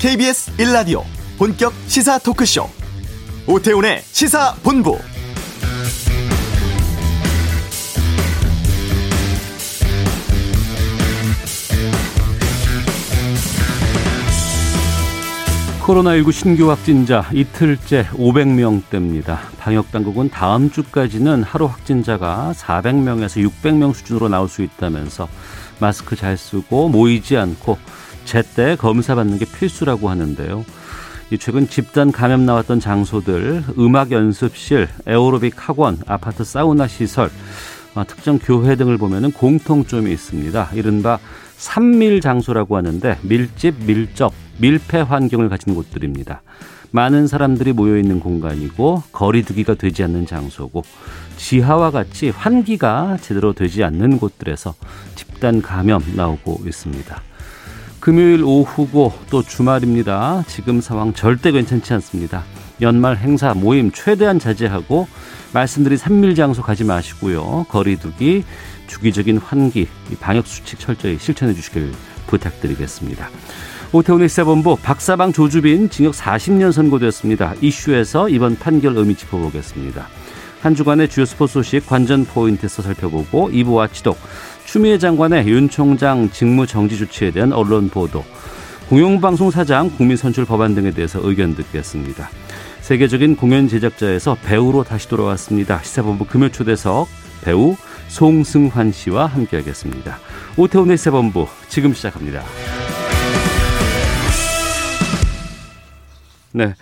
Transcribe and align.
KBS 0.00 0.56
1라디오 0.56 1.02
본격 1.36 1.74
시사 1.86 2.18
토크쇼 2.20 2.66
오태훈의 3.46 4.00
시사본부 4.00 4.98
코로나19 15.82 16.32
신규 16.32 16.70
확진자 16.70 17.28
이틀째 17.34 18.06
500명대입니다. 18.12 19.38
방역당국은 19.58 20.30
다음 20.30 20.70
주까지는 20.70 21.42
하루 21.42 21.66
확진자가 21.66 22.54
400명에서 22.56 23.46
600명 23.46 23.92
수준으로 23.92 24.30
나올 24.30 24.48
수 24.48 24.62
있다면서 24.62 25.28
마스크 25.78 26.16
잘 26.16 26.38
쓰고 26.38 26.88
모이지 26.88 27.36
않고 27.36 27.76
제때 28.24 28.76
검사 28.76 29.14
받는 29.14 29.38
게 29.38 29.44
필수라고 29.44 30.08
하는데요. 30.08 30.64
최근 31.38 31.68
집단 31.68 32.10
감염 32.10 32.44
나왔던 32.44 32.80
장소들, 32.80 33.62
음악 33.78 34.10
연습실, 34.10 34.88
에어로빅 35.06 35.54
학원, 35.56 35.98
아파트 36.06 36.42
사우나 36.42 36.88
시설, 36.88 37.30
아, 37.94 38.04
특정 38.04 38.38
교회 38.38 38.76
등을 38.76 38.98
보면 38.98 39.32
공통점이 39.32 40.10
있습니다. 40.12 40.70
이른바 40.74 41.18
산밀 41.56 42.20
장소라고 42.20 42.76
하는데 42.76 43.18
밀집, 43.22 43.84
밀접, 43.84 44.32
밀폐 44.58 45.00
환경을 45.00 45.48
가진 45.48 45.74
곳들입니다. 45.74 46.42
많은 46.92 47.26
사람들이 47.26 47.72
모여 47.72 47.96
있는 47.98 48.18
공간이고 48.18 49.04
거리두기가 49.12 49.74
되지 49.74 50.02
않는 50.04 50.26
장소고 50.26 50.82
지하와 51.36 51.90
같이 51.90 52.30
환기가 52.30 53.18
제대로 53.20 53.52
되지 53.52 53.84
않는 53.84 54.18
곳들에서 54.18 54.74
집단 55.14 55.62
감염 55.62 56.02
나오고 56.16 56.62
있습니다. 56.66 57.22
금요일 58.00 58.42
오후고 58.44 59.12
또 59.28 59.42
주말입니다. 59.42 60.42
지금 60.48 60.80
상황 60.80 61.12
절대 61.12 61.52
괜찮지 61.52 61.92
않습니다. 61.94 62.44
연말 62.80 63.18
행사 63.18 63.52
모임 63.52 63.92
최대한 63.92 64.38
자제하고 64.38 65.06
말씀드린 65.52 65.98
산밀 65.98 66.34
장소 66.34 66.62
가지 66.62 66.82
마시고요. 66.82 67.66
거리두기, 67.68 68.44
주기적인 68.86 69.36
환기, 69.36 69.86
방역 70.18 70.46
수칙 70.46 70.80
철저히 70.80 71.18
실천해 71.20 71.52
주시길 71.52 71.92
부탁드리겠습니다. 72.26 73.28
오태훈의 73.92 74.30
시사본부 74.30 74.76
박사방 74.82 75.34
조주빈 75.34 75.90
징역 75.90 76.14
40년 76.14 76.72
선고되었습니다. 76.72 77.56
이슈에서 77.60 78.30
이번 78.30 78.56
판결 78.56 78.96
의미 78.96 79.14
짚어보겠습니다. 79.14 80.08
한 80.62 80.74
주간의 80.74 81.08
주요 81.08 81.24
스포츠 81.24 81.54
소식 81.54 81.86
관전 81.86 82.26
포인트에서 82.26 82.82
살펴보고 82.82 83.50
2부 83.50 83.74
와치독 83.74 84.18
추미애 84.70 84.98
장관의 84.98 85.48
윤 85.48 85.68
총장 85.68 86.30
직무 86.30 86.64
정지 86.64 86.96
조치에 86.96 87.32
대한 87.32 87.52
언론 87.52 87.88
보도 87.88 88.22
공영방송 88.88 89.50
사장 89.50 89.90
국민 89.90 90.16
선출 90.16 90.44
법안 90.44 90.76
등에 90.76 90.92
대해서 90.92 91.18
의견 91.24 91.56
듣겠습니다. 91.56 92.30
세계적인 92.80 93.34
공연 93.34 93.66
제작자에서 93.66 94.36
배우로 94.44 94.84
다시 94.84 95.08
돌아왔습니다. 95.08 95.82
시사본부 95.82 96.24
금요 96.26 96.50
초대석 96.50 97.08
배우 97.42 97.74
송승환 98.06 98.92
씨와 98.92 99.26
함께하겠습니다. 99.26 100.18
오태훈의 100.56 100.96
시사본부 100.98 101.48
지금 101.68 101.92
시작합니다. 101.92 102.44
네. 106.52 106.74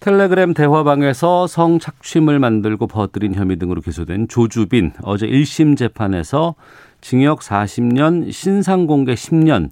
텔레그램 0.00 0.54
대화방에서 0.54 1.46
성착취물 1.46 2.38
만들고 2.38 2.86
버뜨린 2.86 3.34
혐의 3.34 3.58
등으로 3.58 3.82
기소된 3.82 4.28
조주빈 4.28 4.92
어제 5.02 5.26
1심 5.26 5.76
재판에서 5.76 6.54
징역 7.00 7.40
40년, 7.40 8.30
신상공개 8.32 9.14
10년, 9.14 9.70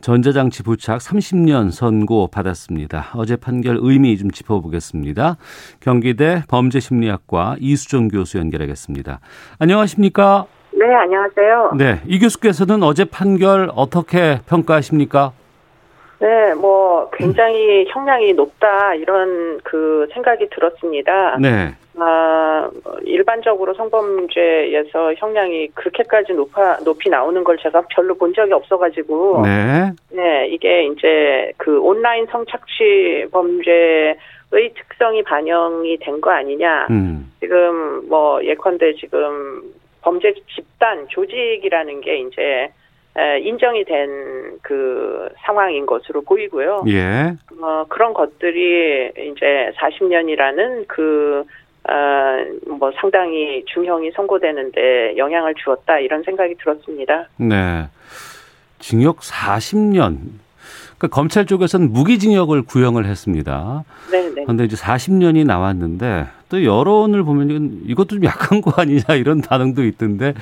전자장치 0.00 0.62
부착 0.64 0.98
30년 0.98 1.70
선고 1.70 2.28
받았습니다. 2.28 3.06
어제 3.14 3.36
판결 3.36 3.78
의미 3.80 4.18
좀 4.18 4.30
짚어보겠습니다. 4.30 5.38
경기대 5.80 6.42
범죄심리학과 6.48 7.56
이수정 7.58 8.08
교수 8.08 8.38
연결하겠습니다. 8.38 9.20
안녕하십니까? 9.58 10.46
네, 10.74 10.94
안녕하세요. 10.94 11.72
네, 11.78 12.02
이 12.06 12.18
교수께서는 12.18 12.82
어제 12.82 13.04
판결 13.04 13.70
어떻게 13.74 14.40
평가하십니까? 14.46 15.32
네, 16.20 16.54
뭐 16.54 17.10
굉장히 17.12 17.86
형량이 17.88 18.32
높다 18.34 18.94
이런 18.94 19.60
그 19.62 20.06
생각이 20.12 20.48
들었습니다. 20.50 21.36
네. 21.40 21.74
아, 21.96 22.68
일반적으로 23.04 23.72
성범죄에서 23.74 25.14
형량이 25.14 25.68
그렇게까지 25.74 26.32
높아 26.32 26.78
높이 26.84 27.08
나오는 27.08 27.44
걸 27.44 27.56
제가 27.58 27.82
별로 27.90 28.14
본 28.14 28.32
적이 28.34 28.52
없어가지고 28.54 29.42
네. 29.42 29.92
네, 30.10 30.48
이게 30.48 30.86
이제 30.86 31.52
그 31.56 31.80
온라인 31.80 32.26
성착취 32.26 33.26
범죄 33.30 34.16
의 34.52 34.72
특성이 34.74 35.22
반영이 35.24 35.98
된 35.98 36.20
거 36.20 36.30
아니냐. 36.30 36.86
음. 36.90 37.32
지금 37.40 38.08
뭐 38.08 38.42
예컨대 38.44 38.94
지금 38.94 39.62
범죄 40.00 40.32
집단 40.54 41.08
조직이라는 41.08 42.00
게 42.02 42.18
이제 42.18 42.68
인정이 43.16 43.84
된 43.84 44.44
그 44.64 45.28
상황인 45.44 45.84
것으로 45.84 46.22
보이고요. 46.22 46.84
예. 46.88 47.34
어, 47.60 47.84
그런 47.88 48.14
것들이 48.14 49.10
이제 49.10 49.70
40년이라는 49.76 50.86
그, 50.88 51.44
어, 51.86 51.92
뭐 52.66 52.90
상당히 52.98 53.62
중형이 53.66 54.10
선고되는데 54.12 55.18
영향을 55.18 55.54
주었다 55.54 55.98
이런 55.98 56.22
생각이 56.22 56.54
들었습니다. 56.54 57.28
네. 57.36 57.86
징역 58.78 59.18
40년. 59.18 60.16
그러니까 60.98 61.08
검찰 61.08 61.46
쪽에서는 61.46 61.92
무기징역을 61.92 62.62
구형을 62.62 63.06
했습니다. 63.06 63.84
네 64.10 64.28
네. 64.28 64.42
그런데 64.44 64.64
이제 64.64 64.76
40년이 64.76 65.44
나왔는데 65.44 66.26
또 66.48 66.64
여론을 66.64 67.24
보면 67.24 67.82
이것도 67.86 68.16
좀 68.16 68.24
약한 68.24 68.60
거 68.60 68.72
아니냐 68.76 69.14
이런 69.16 69.40
반응도 69.40 69.84
있던데 69.84 70.34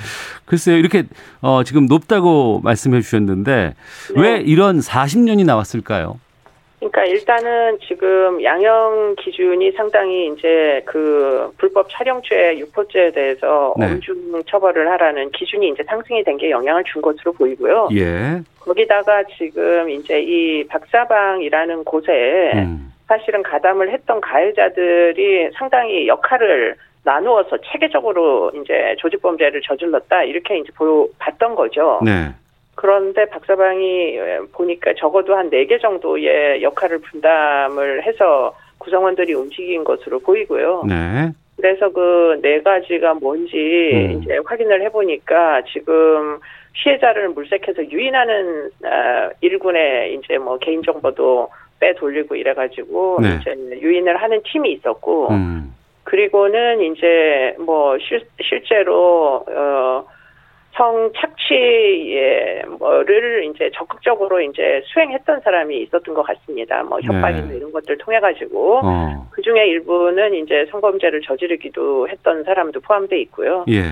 글쎄요 0.45 0.77
이렇게 0.77 1.05
어 1.41 1.63
지금 1.65 1.87
높다고 1.87 2.61
말씀해 2.63 3.01
주셨는데 3.01 3.75
네. 4.15 4.21
왜 4.21 4.41
이런 4.41 4.81
40년이 4.81 5.45
나왔을까요? 5.45 6.19
그러니까 6.83 7.05
일단은 7.05 7.79
지금 7.87 8.43
양형 8.43 9.15
기준이 9.19 9.71
상당히 9.73 10.27
이제 10.29 10.83
그 10.85 11.53
불법 11.57 11.89
촬영죄, 11.91 12.59
유포죄에 12.59 13.13
대해서 13.13 13.73
네. 13.79 13.87
엄중 13.87 14.43
처벌을 14.47 14.91
하라는 14.91 15.31
기준이 15.31 15.69
이제 15.69 15.85
상승이 15.85 16.25
된 16.25 16.33
게 16.33 16.51
영향을 16.51 16.83
준 16.85 17.03
것으로 17.03 17.33
보이고요. 17.35 17.91
예. 17.93 18.41
거기다가 18.61 19.23
지금 19.37 19.91
이제 19.91 20.21
이 20.23 20.67
박사방이라는 20.67 21.85
곳에 21.85 22.53
음. 22.55 22.91
사실은 23.07 23.43
가담을 23.43 23.93
했던 23.93 24.19
가해자들이 24.21 25.51
상당히 25.59 26.09
역할을 26.09 26.75
나누어서 27.05 27.59
체계적으로 27.71 28.51
이제 28.55 28.97
조직 28.99 29.21
범죄를 29.21 29.61
저질렀다 29.61 30.25
이렇게 30.25 30.59
이제 30.59 30.73
보 30.75 31.11
봤던 31.19 31.55
거죠. 31.55 32.01
네. 32.03 32.31
그런데 32.75 33.27
박사방이 33.27 34.19
보니까 34.53 34.95
적어도 34.97 35.35
한 35.37 35.51
네 35.51 35.67
개 35.67 35.79
정도의 35.79 36.63
역할을 36.63 36.99
분담을 37.01 38.03
해서 38.05 38.55
구성원들이 38.79 39.35
움직인 39.35 39.85
것으로 39.85 40.19
보이고요. 40.21 40.85
네. 40.89 41.31
그래서 41.57 41.91
그 41.91 42.41
네 42.43 42.61
가지가 42.63 43.15
뭔지 43.15 43.57
음. 43.93 44.23
이제 44.23 44.39
확인을 44.45 44.83
해보니까 44.83 45.63
지금 45.73 46.39
피해자를 46.73 47.29
물색해서 47.29 47.91
유인하는 47.91 48.71
아, 48.85 49.31
일군의 49.43 50.15
이제 50.15 50.39
뭐 50.39 50.57
개인 50.59 50.83
정보도 50.83 51.49
빼돌리고 51.79 52.35
이래가지고 52.35 53.19
네. 53.21 53.39
이제 53.41 53.55
유인을 53.81 54.17
하는 54.17 54.41
팀이 54.45 54.73
있었고 54.73 55.29
음. 55.31 55.75
그리고는 56.05 56.81
이제 56.81 57.55
뭐 57.59 57.97
실, 57.99 58.27
실제로 58.41 59.45
어 59.49 60.05
성 60.75 61.13
착취의 61.15 62.65
뭐를 62.79 63.45
이제 63.45 63.71
적극적으로 63.75 64.41
이제 64.41 64.83
수행했던 64.87 65.41
사람이 65.41 65.77
있었던 65.83 66.15
것 66.15 66.23
같습니다. 66.23 66.83
뭐 66.83 66.99
협박이나 67.01 67.49
네. 67.49 67.57
이런 67.57 67.73
것들 67.73 67.99
통해 67.99 68.21
가지고 68.21 68.81
어. 68.83 69.29
그 69.31 69.43
중에 69.43 69.67
일부는 69.67 70.35
이제 70.35 70.67
성범죄를 70.71 71.21
저지르기도 71.23 72.09
했던 72.09 72.45
사람도 72.45 72.81
포함돼 72.81 73.21
있고요. 73.23 73.67
예. 73.69 73.83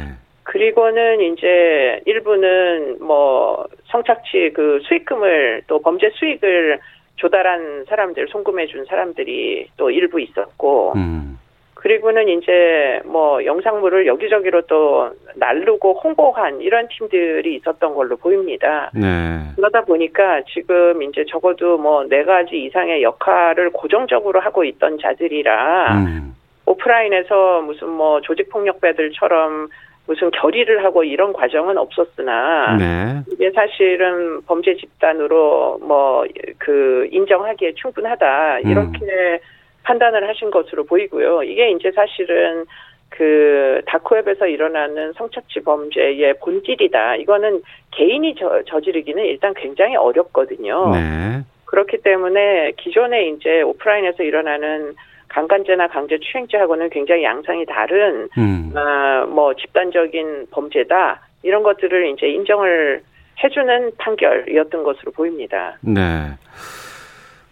그리고는 0.44 1.21
이제 1.21 2.00
일부는 2.06 2.99
뭐 3.00 3.67
성착취 3.88 4.53
그 4.55 4.81
수익금을 4.85 5.62
또 5.67 5.81
범죄 5.81 6.11
수익을 6.15 6.81
조달한 7.17 7.85
사람들 7.85 8.29
송금해 8.29 8.67
준 8.67 8.87
사람들이 8.87 9.69
또 9.76 9.91
일부 9.91 10.19
있었고 10.19 10.94
음. 10.97 11.38
그리고는 11.81 12.29
이제 12.29 13.00
뭐 13.06 13.43
영상물을 13.43 14.06
여기저기로 14.06 14.62
또 14.62 15.11
날르고 15.37 15.94
홍보한 16.05 16.61
이런 16.61 16.87
팀들이 16.88 17.56
있었던 17.56 17.94
걸로 17.94 18.17
보입니다. 18.17 18.91
네. 18.94 19.41
그러다 19.56 19.81
보니까 19.87 20.43
지금 20.53 21.03
이제 21.03 21.25
적어도 21.29 21.79
뭐 21.79 22.05
네 22.05 22.25
가지 22.25 22.56
이상의 22.65 23.03
역할을 23.03 23.71
고정적으로 23.71 24.41
하고 24.41 24.65
있던 24.65 24.99
자들이라 25.00 25.94
음. 25.94 26.35
오프라인에서 26.67 27.62
무슨 27.62 27.88
뭐 27.88 28.21
조직폭력배들처럼 28.21 29.69
무슨 30.06 30.31
결의를 30.33 30.85
하고 30.85 31.03
이런 31.05 31.33
과정은 31.33 31.79
없었으나 31.79 32.76
네. 32.76 33.23
이게 33.33 33.50
사실은 33.53 34.43
범죄 34.47 34.75
집단으로 34.76 35.79
뭐 35.83 36.25
그 36.59 37.09
인정하기에 37.11 37.73
충분하다 37.76 38.59
이렇게 38.61 39.41
판단을 39.85 40.29
하신 40.29 40.50
것으로 40.50 40.85
보이고요. 40.85 41.43
이게 41.43 41.71
이제 41.71 41.91
사실은 41.93 42.67
그 43.09 43.82
다크웹에서 43.87 44.47
일어나는 44.47 45.12
성착취 45.15 45.61
범죄의 45.61 46.35
본질이다. 46.41 47.17
이거는 47.17 47.62
개인이 47.91 48.35
저, 48.38 48.62
저지르기는 48.67 49.25
일단 49.25 49.53
굉장히 49.55 49.97
어렵거든요. 49.97 50.91
네. 50.93 51.43
그렇기 51.67 51.99
때문에 51.99 52.73
기존에 52.79 53.29
이제 53.29 53.62
오프라인에서 53.62 54.23
일어나는 54.23 54.94
강간죄나 55.29 55.88
강제 55.88 56.19
추행죄하고는 56.19 56.91
굉장히 56.91 57.23
양상이 57.23 57.65
다른 57.67 58.29
음. 58.37 58.73
아, 58.75 59.25
뭐 59.29 59.55
집단적인 59.55 60.49
범죄다 60.50 61.21
이런 61.43 61.62
것들을 61.62 62.09
이제 62.11 62.26
인정을 62.26 63.03
해주는 63.43 63.93
판결이었던 63.97 64.83
것으로 64.83 65.12
보입니다. 65.12 65.79
네. 65.81 66.00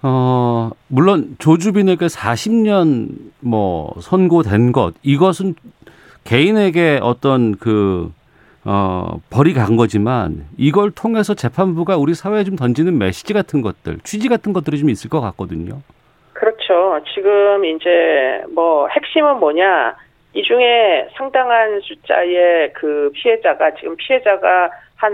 어, 0.03 0.71
물론 0.89 1.37
조주빈에게 1.39 2.07
40년 2.07 3.09
뭐 3.41 3.95
선고된 4.01 4.73
것 4.73 4.95
이것은 5.03 5.55
개인에게 6.25 7.01
어떤 7.03 7.57
그 7.57 8.13
어, 8.65 9.19
벌이 9.31 9.55
간 9.55 9.77
거지만 9.77 10.47
이걸 10.59 10.91
통해서 10.91 11.35
재판부가 11.35 11.97
우리 11.97 12.15
사회에 12.15 12.45
좀 12.45 12.55
던지는 12.55 12.99
메시지 12.99 13.33
같은 13.33 13.63
것들, 13.63 13.99
취지 14.05 14.29
같은 14.29 14.53
것들이 14.53 14.79
좀 14.79 14.91
있을 14.91 15.09
것 15.09 15.21
같거든요. 15.21 15.81
그렇죠. 16.35 17.01
지금 17.15 17.65
이제 17.65 18.45
뭐 18.55 18.87
핵심은 18.89 19.39
뭐냐? 19.41 19.97
이 20.35 20.43
중에 20.43 21.09
상당한 21.17 21.81
숫자의 21.81 22.73
그 22.75 23.11
피해자가 23.15 23.75
지금 23.75 23.97
피해자가 23.97 24.71
한 24.99 25.13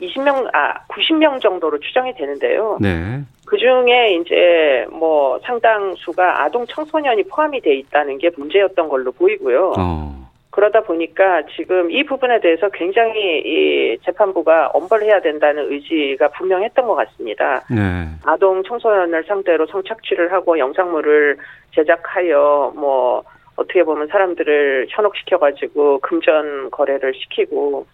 20명, 0.00 0.48
아, 0.54 0.74
90명 0.86 1.40
정도로 1.40 1.78
추정이 1.80 2.14
되는데요. 2.14 2.78
네. 2.80 3.20
그 3.46 3.56
중에 3.56 4.14
이제 4.14 4.86
뭐 4.90 5.40
상당수가 5.40 6.44
아동 6.44 6.64
청소년이 6.66 7.24
포함이 7.24 7.60
돼 7.60 7.74
있다는 7.74 8.18
게 8.18 8.30
문제였던 8.36 8.88
걸로 8.88 9.10
보이고요. 9.10 9.72
어. 9.76 10.28
그러다 10.50 10.82
보니까 10.82 11.42
지금 11.56 11.90
이 11.90 12.04
부분에 12.04 12.40
대해서 12.40 12.68
굉장히 12.68 13.42
이 13.44 13.98
재판부가 14.04 14.68
엄벌 14.68 15.02
해야 15.02 15.20
된다는 15.20 15.70
의지가 15.70 16.28
분명했던 16.28 16.86
것 16.86 16.94
같습니다. 16.94 17.64
네. 17.70 18.08
아동 18.24 18.62
청소년을 18.62 19.24
상대로 19.24 19.66
성착취를 19.66 20.32
하고 20.32 20.58
영상물을 20.58 21.38
제작하여 21.74 22.72
뭐 22.76 23.22
어떻게 23.56 23.82
보면 23.82 24.06
사람들을 24.08 24.86
현혹시켜 24.90 25.38
가지고 25.38 25.98
금전 26.00 26.70
거래를 26.70 27.14
시키고 27.14 27.86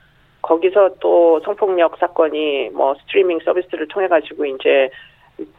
거기서 0.45 0.97
또 1.01 1.41
성폭력 1.41 1.97
사건이 1.97 2.71
뭐 2.75 2.95
스트리밍 2.97 3.41
서비스를 3.45 3.89
통해 3.89 4.09
가지고 4.09 4.45
이제 4.45 4.91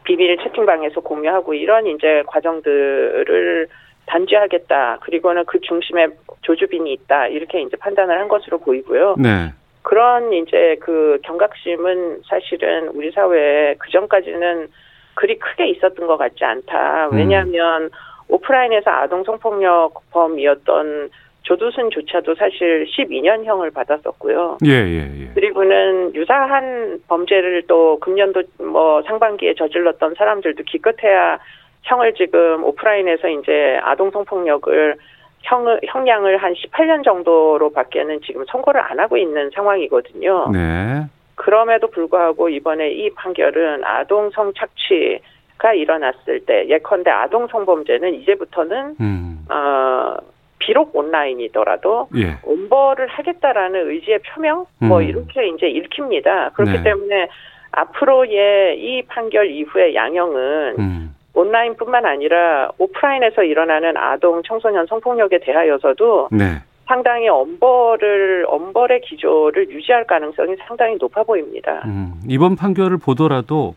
비밀 0.04 0.36
채팅방에서 0.38 1.00
공유하고 1.00 1.54
이런 1.54 1.86
이제 1.88 2.22
과정들을 2.26 3.66
단죄하겠다. 4.06 4.98
그리고는 5.02 5.44
그 5.46 5.60
중심에 5.60 6.06
조주빈이 6.42 6.92
있다. 6.92 7.26
이렇게 7.26 7.62
이제 7.62 7.76
판단을 7.76 8.18
한 8.18 8.28
것으로 8.28 8.58
보이고요. 8.58 9.16
네. 9.18 9.52
그런 9.82 10.32
이제 10.32 10.76
그 10.80 11.18
경각심은 11.24 12.22
사실은 12.28 12.88
우리 12.88 13.10
사회에 13.10 13.74
그 13.78 13.90
전까지는 13.90 14.68
그리 15.14 15.36
크게 15.38 15.66
있었던 15.70 16.06
것 16.06 16.16
같지 16.16 16.44
않다. 16.44 17.08
왜냐하면 17.08 17.90
오프라인에서 18.28 18.90
아동 18.90 19.24
성폭력 19.24 20.10
범이었던 20.12 21.10
조두순조차도 21.46 22.34
사실 22.34 22.86
12년형을 22.86 23.72
받았었고요. 23.72 24.58
예, 24.64 24.70
예, 24.70 24.98
예. 24.98 25.30
그리고는 25.34 26.12
유사한 26.14 26.98
범죄를 27.06 27.62
또 27.68 27.98
금년도 28.00 28.42
뭐 28.58 29.02
상반기에 29.02 29.54
저질렀던 29.54 30.14
사람들도 30.18 30.64
기껏해야 30.64 31.38
형을 31.82 32.14
지금 32.14 32.64
오프라인에서 32.64 33.28
이제 33.28 33.78
아동 33.82 34.10
성폭력을 34.10 34.96
형, 35.42 35.78
형량을 35.86 36.38
한 36.38 36.52
18년 36.54 37.04
정도로 37.04 37.70
밖에는 37.70 38.20
지금 38.22 38.44
선고를 38.48 38.80
안 38.80 38.98
하고 38.98 39.16
있는 39.16 39.50
상황이거든요. 39.54 40.50
네. 40.52 41.04
그럼에도 41.36 41.88
불구하고 41.88 42.48
이번에 42.48 42.90
이 42.90 43.10
판결은 43.14 43.84
아동 43.84 44.30
성 44.30 44.52
착취 44.54 45.20
가 45.58 45.72
일어났을 45.72 46.44
때 46.44 46.68
예컨대 46.68 47.10
아동 47.10 47.46
성범죄는 47.46 48.14
이제부터는 48.14 48.96
음. 49.00 49.46
어 49.48 50.16
비록 50.58 50.94
온라인이더라도 50.96 52.08
예. 52.16 52.36
엄벌을 52.44 53.08
하겠다라는 53.08 53.90
의지의 53.90 54.20
표명 54.20 54.66
뭐 54.78 55.00
음. 55.00 55.04
이렇게 55.04 55.48
이제 55.48 55.68
읽힙니다. 55.68 56.50
그렇기 56.50 56.72
네. 56.72 56.82
때문에 56.82 57.28
앞으로의 57.72 58.78
이 58.78 59.02
판결 59.06 59.50
이후의 59.50 59.94
양형은 59.94 60.78
음. 60.78 61.14
온라인뿐만 61.34 62.06
아니라 62.06 62.70
오프라인에서 62.78 63.42
일어나는 63.44 63.96
아동 63.96 64.42
청소년 64.42 64.86
성폭력에 64.86 65.38
대하여서도 65.40 66.28
네. 66.32 66.62
상당히 66.86 67.28
엄벌을 67.28 68.46
엄벌의 68.48 69.02
기조를 69.02 69.68
유지할 69.70 70.06
가능성이 70.06 70.56
상당히 70.66 70.96
높아 70.98 71.24
보입니다. 71.24 71.82
음, 71.84 72.14
이번 72.28 72.56
판결을 72.56 72.96
보더라도 72.98 73.74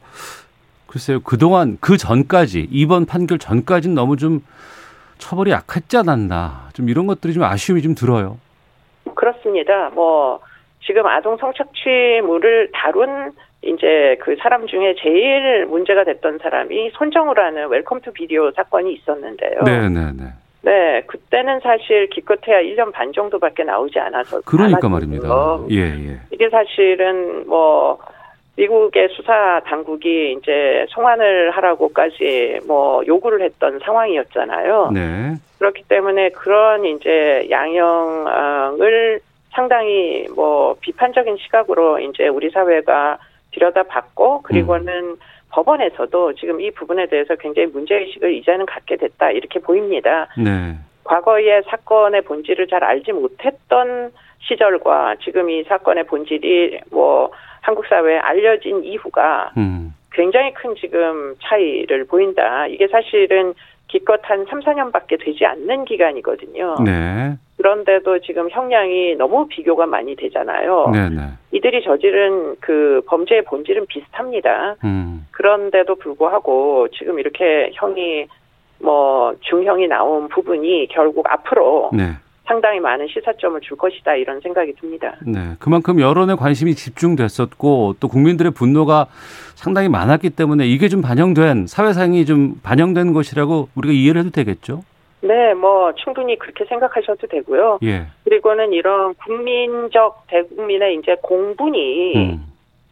글쎄요 0.88 1.20
그동안 1.22 1.78
그 1.82 1.98
전까지 1.98 2.68
이번 2.72 3.06
판결 3.06 3.40
전까지는 3.40 3.96
너무 3.96 4.16
좀 4.16 4.42
처벌이 5.20 5.52
약했지 5.52 5.98
않았나 5.98 6.70
좀 6.74 6.90
이런 6.90 7.06
것들이 7.06 7.34
좀 7.34 7.44
아쉬움이 7.44 7.82
좀 7.84 7.94
들어요. 7.94 8.40
그렇습니다. 9.14 9.90
뭐 9.94 10.40
지금 10.82 11.06
아동 11.06 11.38
성착취물을 11.38 12.72
다룬 12.74 13.32
이제 13.62 14.18
그 14.22 14.36
사람 14.42 14.66
중에 14.66 14.96
제일 15.02 15.66
문제가 15.66 16.06
됐던 16.06 16.40
사람이 16.42 16.92
손정우라는 16.94 17.68
웰컴 17.68 18.02
투 18.02 18.12
비디오 18.14 18.52
사건이 18.52 18.94
있었는데요. 18.94 19.62
네, 19.66 19.90
네, 19.90 20.12
네. 20.14 20.24
네, 20.62 21.02
그때는 21.08 21.60
사실 21.62 22.10
기껏해야 22.10 22.62
1년 22.62 22.92
반 22.92 23.14
정도밖에 23.14 23.64
나오지 23.64 24.00
않아서 24.00 24.42
그러니까. 24.42 24.90
말입니다. 24.90 25.28
예, 25.72 25.78
예. 25.78 26.20
이게 26.32 26.50
사실은 26.50 27.48
뭐 27.48 27.98
미국의 28.60 29.08
수사 29.14 29.62
당국이 29.66 30.34
이제 30.34 30.86
송환을 30.90 31.52
하라고까지 31.52 32.60
뭐 32.68 33.02
요구를 33.08 33.42
했던 33.42 33.80
상황이었잖아요. 33.80 34.92
네. 34.94 35.36
그렇기 35.60 35.84
때문에 35.88 36.30
그런 36.30 36.84
이제 36.84 37.48
양형을 37.50 39.22
상당히 39.52 40.28
뭐 40.36 40.76
비판적인 40.82 41.38
시각으로 41.38 42.00
이제 42.00 42.28
우리 42.28 42.50
사회가 42.50 43.18
들여다봤고 43.54 44.42
그리고는 44.42 45.16
법원에서도 45.52 46.34
지금 46.34 46.60
이 46.60 46.70
부분에 46.72 47.08
대해서 47.08 47.36
굉장히 47.36 47.70
문제의식을 47.70 48.34
이제는 48.36 48.66
갖게 48.66 48.98
됐다 48.98 49.32
이렇게 49.32 49.60
보입니다. 49.60 50.28
네. 50.38 50.76
과거의 51.06 51.64
사건의 51.66 52.22
본질을 52.24 52.68
잘 52.68 52.84
알지 52.84 53.14
못했던 53.14 54.12
시절과 54.42 55.16
지금 55.24 55.50
이 55.50 55.64
사건의 55.64 56.04
본질이 56.04 56.82
뭐 56.92 57.32
한국 57.62 57.86
사회에 57.88 58.18
알려진 58.18 58.84
이후가 58.84 59.54
음. 59.58 59.94
굉장히 60.12 60.54
큰 60.54 60.76
지금 60.76 61.36
차이를 61.42 62.06
보인다. 62.06 62.68
이게 62.68 62.88
사실은 62.88 63.54
기껏 63.88 64.20
한 64.24 64.46
3, 64.50 64.60
4년밖에 64.62 65.24
되지 65.24 65.46
않는 65.46 65.86
기간이거든요. 65.86 66.76
네. 66.86 67.36
그런데도 67.58 68.20
지금 68.20 68.50
형량이 68.50 69.16
너무 69.16 69.48
비교가 69.48 69.86
많이 69.86 70.16
되잖아요. 70.16 70.92
네, 70.94 71.10
네. 71.10 71.22
이들이 71.52 71.84
저지른 71.84 72.56
그 72.60 73.02
범죄의 73.08 73.44
본질은 73.44 73.88
비슷합니다. 73.88 74.76
음. 74.84 75.28
그런데도 75.32 75.96
불구하고 75.96 76.88
지금 76.94 77.20
이렇게 77.20 77.72
형이 77.74 78.28
뭐 78.80 79.34
중형이 79.42 79.88
나온 79.88 80.30
부분이 80.30 80.88
결국 80.92 81.30
앞으로 81.30 81.90
네. 81.94 82.12
상당히 82.50 82.80
많은 82.80 83.08
시사점을 83.08 83.62
줄 83.62 83.78
것이다 83.78 84.16
이런 84.16 84.42
생각이 84.42 84.74
듭니다. 84.74 85.16
네. 85.26 85.54
그만큼 85.60 86.02
여론의 86.02 86.36
관심이 86.36 86.74
집중됐었고 86.74 87.98
또 88.00 88.08
국민들의 88.08 88.52
분노가 88.54 89.06
상당히 89.54 89.88
많았기 89.88 90.32
때문에 90.32 90.66
이게 90.66 90.90
좀 90.90 91.04
반영된 91.04 91.68
사회상이 91.68 92.26
좀 92.26 92.56
반영된 92.64 93.14
것이라고 93.14 93.70
우리가 93.76 93.94
이해를 93.94 94.22
해도 94.22 94.32
되겠죠? 94.32 94.82
네, 95.22 95.54
뭐 95.54 95.94
충분히 95.94 96.40
그렇게 96.40 96.66
생각하셔도 96.66 97.28
되고요. 97.28 97.80
예. 97.84 98.08
그리고는 98.24 98.74
이런 98.74 99.14
국민적 99.14 100.24
대국민의 100.28 100.96
이제 100.96 101.18
공분이 101.22 102.16
음. 102.16 102.46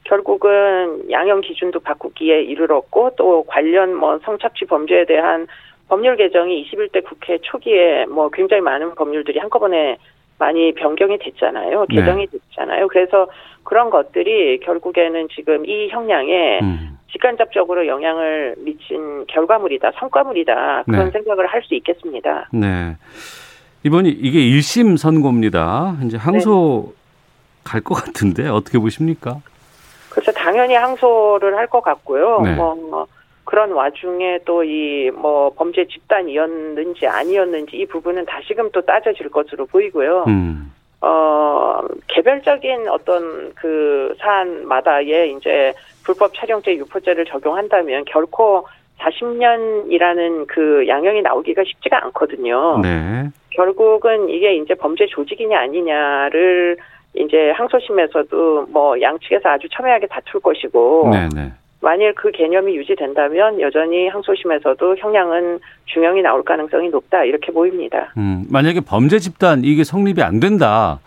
결국은 0.04 1.10
양형 1.10 1.42
기준도 1.42 1.80
바꾸기에 1.80 2.44
이르렀고 2.44 3.12
또 3.18 3.44
관련 3.44 3.96
뭐 3.96 4.20
성착취 4.24 4.66
범죄에 4.66 5.06
대한 5.06 5.48
법률 5.90 6.18
개정이 6.18 6.66
21대 6.70 7.04
국회 7.04 7.38
초기에 7.42 8.06
뭐 8.06 8.30
굉장히 8.30 8.62
많은 8.62 8.96
법률들이 8.96 9.40
한꺼번에 9.40 9.98
많이 10.40 10.74
변경이 10.74 11.18
됐잖아요. 11.18 11.86
네. 11.90 11.96
개정이 11.96 12.28
됐잖아요. 12.28 12.88
그래서 12.90 13.28
그런 13.64 13.90
것들이 13.90 14.60
결국에는 14.60 15.28
지금 15.36 15.66
이 15.66 15.90
형량에 15.90 16.60
음. 16.62 16.98
직간접적으로 17.12 17.88
영향을 17.88 18.56
미친 18.60 19.26
결과물이다, 19.28 19.92
성과물이다 19.98 20.84
그런 20.84 21.06
네. 21.06 21.12
생각을 21.12 21.48
할 21.48 21.64
수 21.64 21.74
있겠습니다. 21.76 22.50
네. 22.52 22.96
이번이 23.84 24.10
이게 24.10 24.40
1심 24.40 24.98
선고입니다. 24.98 25.98
이제 26.06 26.18
항소 26.18 26.94
네. 26.94 26.94
갈것 27.64 27.98
같은데 28.06 28.48
어떻게 28.50 28.78
보십니까? 28.78 29.38
그래서 30.10 30.32
당연히 30.32 30.74
항소를 30.76 31.56
할 31.56 31.68
것 31.68 31.82
같고요. 31.82 32.42
네. 32.42 32.56
뭐 32.56 33.08
그런 33.48 33.72
와중에 33.72 34.40
또 34.46 34.64
이 34.64 35.10
뭐 35.12 35.52
범죄 35.56 35.86
집단이었는지 35.86 37.08
아니었는지 37.08 37.78
이 37.78 37.86
부분은 37.86 38.26
다시금 38.26 38.72
또 38.72 38.82
따져질 38.82 39.30
것으로 39.30 39.66
보이고요. 39.66 40.26
음. 40.28 40.74
어 41.02 41.82
개별적인 42.08 42.88
어떤 42.90 43.54
그 43.56 44.16
사안마다의 44.20 45.34
이제 45.34 45.74
불법 46.04 46.34
촬영죄 46.36 46.76
유포죄를 46.76 47.26
적용한다면 47.26 48.06
결코 48.06 48.68
40년이라는 49.00 50.48
그 50.48 50.88
양형이 50.88 51.22
나오기가 51.22 51.64
쉽지가 51.66 52.04
않거든요. 52.06 52.80
네. 52.82 53.30
결국은 53.52 54.30
이게 54.30 54.56
이제 54.56 54.74
범죄 54.74 55.06
조직이냐 55.06 55.60
아니냐를 55.60 56.78
이제 57.14 57.52
항소심에서도 57.52 58.68
뭐 58.70 59.00
양측에서 59.00 59.50
아주 59.50 59.68
첨예하게 59.72 60.08
다툴 60.08 60.42
것이고 60.42 61.10
네네. 61.12 61.52
네. 61.80 61.88
만일 61.88 62.14
그 62.16 62.32
개념이 62.32 62.76
유지된다면 62.76 63.62
여전히 63.62 64.08
항소심에서도 64.08 64.98
형량은 64.98 65.60
중형이 65.86 66.22
나올 66.22 66.44
가능성이 66.44 66.90
높다 66.90 67.24
이렇게 67.24 67.52
보입니다. 67.52 68.14
음, 68.18 68.46
만약에 68.50 68.82
범죄 68.82 69.20
집단 69.20 69.62
이게 69.64 69.84
성립이 69.84 70.22
안 70.22 70.40
된다 70.40 71.00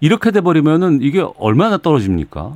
이렇게 0.00 0.30
돼 0.30 0.40
버리면은 0.40 1.00
이게 1.02 1.24
얼마나 1.38 1.78
떨어집니까? 1.78 2.52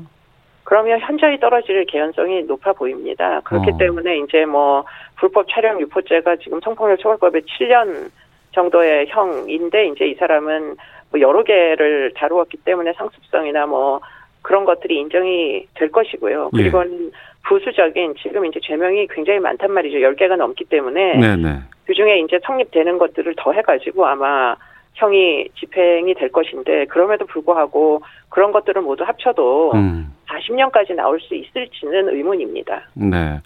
그러면 0.64 0.98
현저히 0.98 1.38
떨어질 1.38 1.84
개연성이 1.86 2.42
높아 2.42 2.72
보입니다. 2.72 3.40
그렇기 3.44 3.70
어. 3.74 3.78
때문에 3.78 4.18
이제 4.18 4.44
뭐 4.44 4.84
불법 5.16 5.46
촬영 5.48 5.80
유포죄가 5.80 6.36
지금 6.36 6.60
성폭력 6.60 6.98
처벌법에 6.98 7.42
7년 7.42 8.10
정도의 8.52 9.06
형인데 9.08 9.88
이제 9.88 10.06
이 10.06 10.14
사람은 10.14 10.76
뭐 11.10 11.20
여러 11.20 11.44
개를 11.44 12.12
다루었기 12.16 12.58
때문에 12.64 12.94
상습성이나 12.94 13.66
뭐 13.66 14.00
그런 14.42 14.64
것들이 14.64 14.98
인정이 14.98 15.66
될 15.74 15.92
것이고요. 15.92 16.50
예. 16.52 16.56
그리고는 16.56 17.12
부수적인 17.48 18.14
지금 18.20 18.44
이제 18.46 18.58
죄명이 18.62 19.06
굉장히 19.08 19.38
많단 19.40 19.72
말이죠. 19.72 19.98
10개가 19.98 20.36
넘기 20.36 20.64
때문에 20.64 21.16
네네. 21.16 21.60
그중에 21.86 22.18
이제 22.18 22.38
성립되는 22.44 22.98
것들을 22.98 23.34
더 23.36 23.52
해 23.52 23.62
가지고 23.62 24.06
아마 24.06 24.56
형이 24.94 25.48
집행이 25.60 26.14
될 26.14 26.32
것인데 26.32 26.86
그럼에도 26.86 27.26
불구하고 27.26 28.02
그런 28.28 28.50
것들을 28.52 28.82
모두 28.82 29.04
합쳐도 29.04 29.72
음. 29.74 30.12
40년까지 30.26 30.94
나올 30.94 31.20
수 31.20 31.34
있을지는 31.34 32.08
의문입니다. 32.08 32.82
네. 32.94 33.40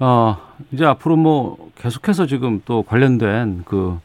어, 0.00 0.36
이제 0.72 0.84
앞으로 0.84 1.16
뭐 1.16 1.56
계속해서 1.80 2.26
지금 2.26 2.60
또 2.64 2.82
관련된 2.82 3.62
그 3.64 3.98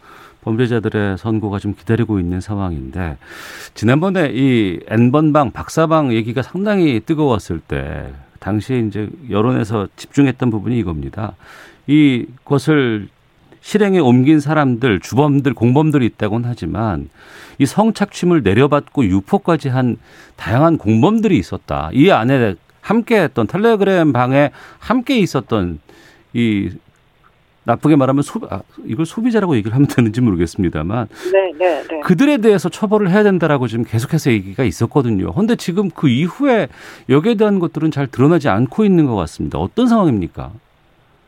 범죄자들의 0.43 1.17
선고가 1.17 1.57
좀 1.59 1.73
기다리고 1.73 2.19
있는 2.19 2.39
상황인데 2.39 3.17
지난번에 3.73 4.29
이 4.31 4.79
N번방 4.87 5.51
박사방 5.51 6.13
얘기가 6.13 6.43
상당히 6.43 6.99
뜨거웠을 6.99 7.59
때 7.59 8.13
당시에 8.45 8.79
이제 8.79 9.09
여론에서 9.31 9.87
집중했던 9.95 10.51
부분이 10.51 10.77
이겁니다. 10.77 11.35
이것을 11.87 13.07
실행에 13.61 13.97
옮긴 13.97 14.39
사람들, 14.39 14.99
주범들, 14.99 15.55
공범들이 15.55 16.05
있다고는 16.05 16.47
하지만 16.47 17.09
이 17.57 17.65
성착취물 17.65 18.43
내려받고 18.43 19.03
유포까지 19.05 19.69
한 19.69 19.97
다양한 20.35 20.77
공범들이 20.77 21.35
있었다. 21.39 21.89
이 21.91 22.11
안에 22.11 22.53
함께 22.81 23.19
했던 23.19 23.47
텔레그램 23.47 24.13
방에 24.13 24.51
함께 24.77 25.17
있었던 25.17 25.79
이 26.33 26.69
나쁘게 27.65 27.95
말하면 27.95 28.21
소, 28.21 28.39
아, 28.49 28.61
이걸 28.85 29.05
소비자라고 29.05 29.55
얘기를 29.55 29.73
하면 29.75 29.87
되는지 29.87 30.21
모르겠습니다만 30.21 31.07
네, 31.31 31.51
네, 31.57 31.83
네. 31.83 31.99
그들에 32.01 32.37
대해서 32.37 32.69
처벌을 32.69 33.09
해야 33.09 33.23
된다라고 33.23 33.67
지금 33.67 33.83
계속해서 33.83 34.31
얘기가 34.31 34.63
있었거든요. 34.63 35.31
그런데 35.33 35.55
지금 35.55 35.89
그 35.89 36.07
이후에 36.07 36.67
여기에 37.09 37.35
대한 37.35 37.59
것들은 37.59 37.91
잘 37.91 38.07
드러나지 38.07 38.49
않고 38.49 38.85
있는 38.85 39.07
것 39.07 39.15
같습니다. 39.15 39.59
어떤 39.59 39.87
상황입니까? 39.87 40.51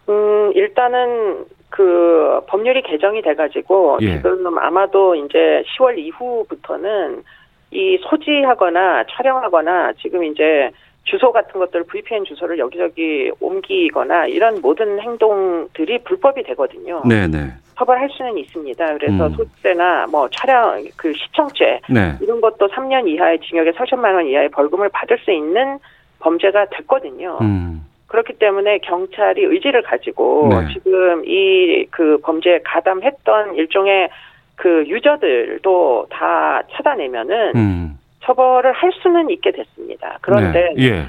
음, 0.09 0.51
일단은 0.55 1.45
그 1.69 2.41
법률이 2.47 2.81
개정이 2.83 3.21
돼가지고 3.21 3.97
예. 4.01 4.17
지금 4.17 4.57
아마도 4.57 5.15
이제 5.15 5.63
10월 5.77 5.97
이후부터는 5.97 7.23
이 7.71 7.97
소지하거나 8.09 9.05
촬영하거나 9.11 9.93
지금 10.01 10.23
이제 10.23 10.71
주소 11.07 11.31
같은 11.31 11.59
것들 11.59 11.83
VPN 11.85 12.25
주소를 12.25 12.59
여기저기 12.59 13.31
옮기거나 13.39 14.27
이런 14.27 14.61
모든 14.61 14.99
행동들이 14.99 15.99
불법이 16.03 16.43
되거든요. 16.43 17.01
네네. 17.07 17.53
처벌할 17.77 18.09
수는 18.09 18.37
있습니다. 18.37 18.93
그래서 18.93 19.27
음. 19.27 19.33
소지죄나 19.33 20.07
뭐 20.07 20.27
촬영 20.31 20.83
그 20.97 21.13
시청죄 21.13 21.79
네. 21.89 22.15
이런 22.21 22.41
것도 22.41 22.67
3년 22.67 23.07
이하의 23.07 23.39
징역에 23.39 23.71
4천만 23.71 24.15
원 24.15 24.27
이하의 24.27 24.49
벌금을 24.49 24.89
받을 24.89 25.17
수 25.19 25.31
있는 25.31 25.79
범죄가 26.19 26.65
됐거든요. 26.71 27.37
음. 27.41 27.85
그렇기 28.07 28.33
때문에 28.33 28.79
경찰이 28.79 29.43
의지를 29.43 29.83
가지고 29.83 30.49
네. 30.49 30.73
지금 30.73 31.23
이 31.25 31.85
그 31.91 32.17
범죄에 32.23 32.59
가담했던 32.63 33.55
일종의 33.55 34.09
그 34.55 34.83
유저들도 34.87 36.07
다 36.09 36.61
찾아내면은 36.71 37.55
음. 37.55 37.97
처벌을 38.21 38.71
할 38.71 38.91
수는 39.01 39.29
있게 39.29 39.51
됐습니다. 39.51 40.17
그런데 40.21 40.73
네. 40.75 40.83
예. 40.85 41.05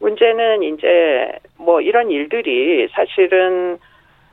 문제는 0.00 0.62
이제 0.62 1.32
뭐 1.56 1.80
이런 1.80 2.10
일들이 2.10 2.88
사실은 2.92 3.78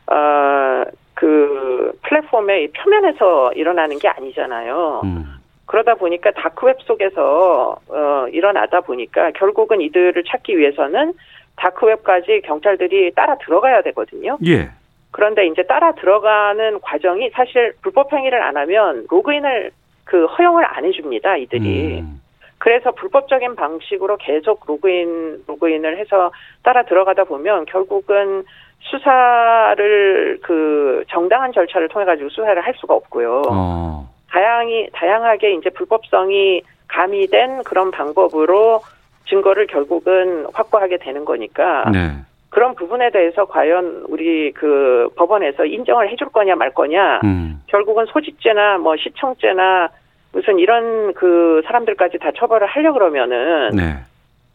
어그 0.06 1.94
플랫폼의 2.03 2.70
표면에서 2.70 3.53
일어나는 3.53 4.00
게 4.00 4.08
아니잖아요. 4.10 5.01
음. 5.03 5.36
그러다 5.65 5.96
보니까 5.96 6.32
다크웹 6.32 6.77
속에서 6.82 7.77
어 7.88 8.27
일어나다 8.32 8.82
보니까 8.82 9.32
결국은 9.32 9.82
이들을 9.82 10.22
찾기 10.27 10.58
위해서는 10.58 11.13
다크웹까지 11.56 12.42
경찰들이 12.44 13.13
따라 13.13 13.38
들어가야 13.38 13.82
되거든요. 13.84 14.38
예. 14.46 14.70
그런데 15.12 15.46
이제 15.46 15.63
따라 15.63 15.94
들어가는 15.94 16.82
과정이 16.82 17.30
사실 17.30 17.74
불법 17.82 18.12
행위를 18.12 18.42
안 18.42 18.58
하면 18.58 19.06
로그인을 19.10 19.72
그 20.03 20.25
허용을 20.25 20.65
안 20.65 20.86
해줍니다. 20.86 21.38
이들이. 21.38 22.00
음. 22.01 22.22
그래서 22.57 22.91
불법적인 22.91 23.55
방식으로 23.55 24.17
계속 24.17 24.62
로그인 24.65 25.43
로그인을 25.48 25.98
해서 25.98 26.31
따라 26.63 26.83
들어가다 26.83 27.25
보면 27.25 27.65
결국은 27.65 28.45
수사를 28.79 30.39
그 30.41 31.03
정당한 31.10 31.51
절차를 31.51 31.89
통해 31.89 32.05
가지고 32.05 32.29
수사를 32.29 32.62
할 32.62 32.74
수가 32.77 32.93
없고요. 32.93 33.41
어. 33.50 34.10
다양히 34.29 34.88
다양하게 34.93 35.55
이제 35.55 35.69
불법성이 35.69 36.62
가미된 36.88 37.63
그런 37.63 37.91
방법으로 37.91 38.81
증거를 39.27 39.67
결국은 39.67 40.45
확보하게 40.53 40.98
되는 40.98 41.25
거니까 41.25 41.89
네. 41.91 42.12
그런 42.53 42.75
부분에 42.75 43.10
대해서 43.10 43.45
과연 43.45 44.05
우리 44.10 44.51
그 44.51 45.10
법원에서 45.15 45.65
인정을 45.65 46.10
해줄 46.12 46.29
거냐 46.29 46.55
말 46.55 46.72
거냐 46.72 47.22
음. 47.24 47.63
결국은 47.65 48.05
소지죄나 48.05 48.77
뭐 48.77 48.95
시청죄나 48.95 49.89
무슨 50.31 50.60
이런 50.60 51.13
그 51.15 51.63
사람들까지 51.65 52.19
다 52.19 52.29
처벌을 52.38 52.67
하려 52.67 52.93
그러면은 52.93 53.72
네. 53.72 53.95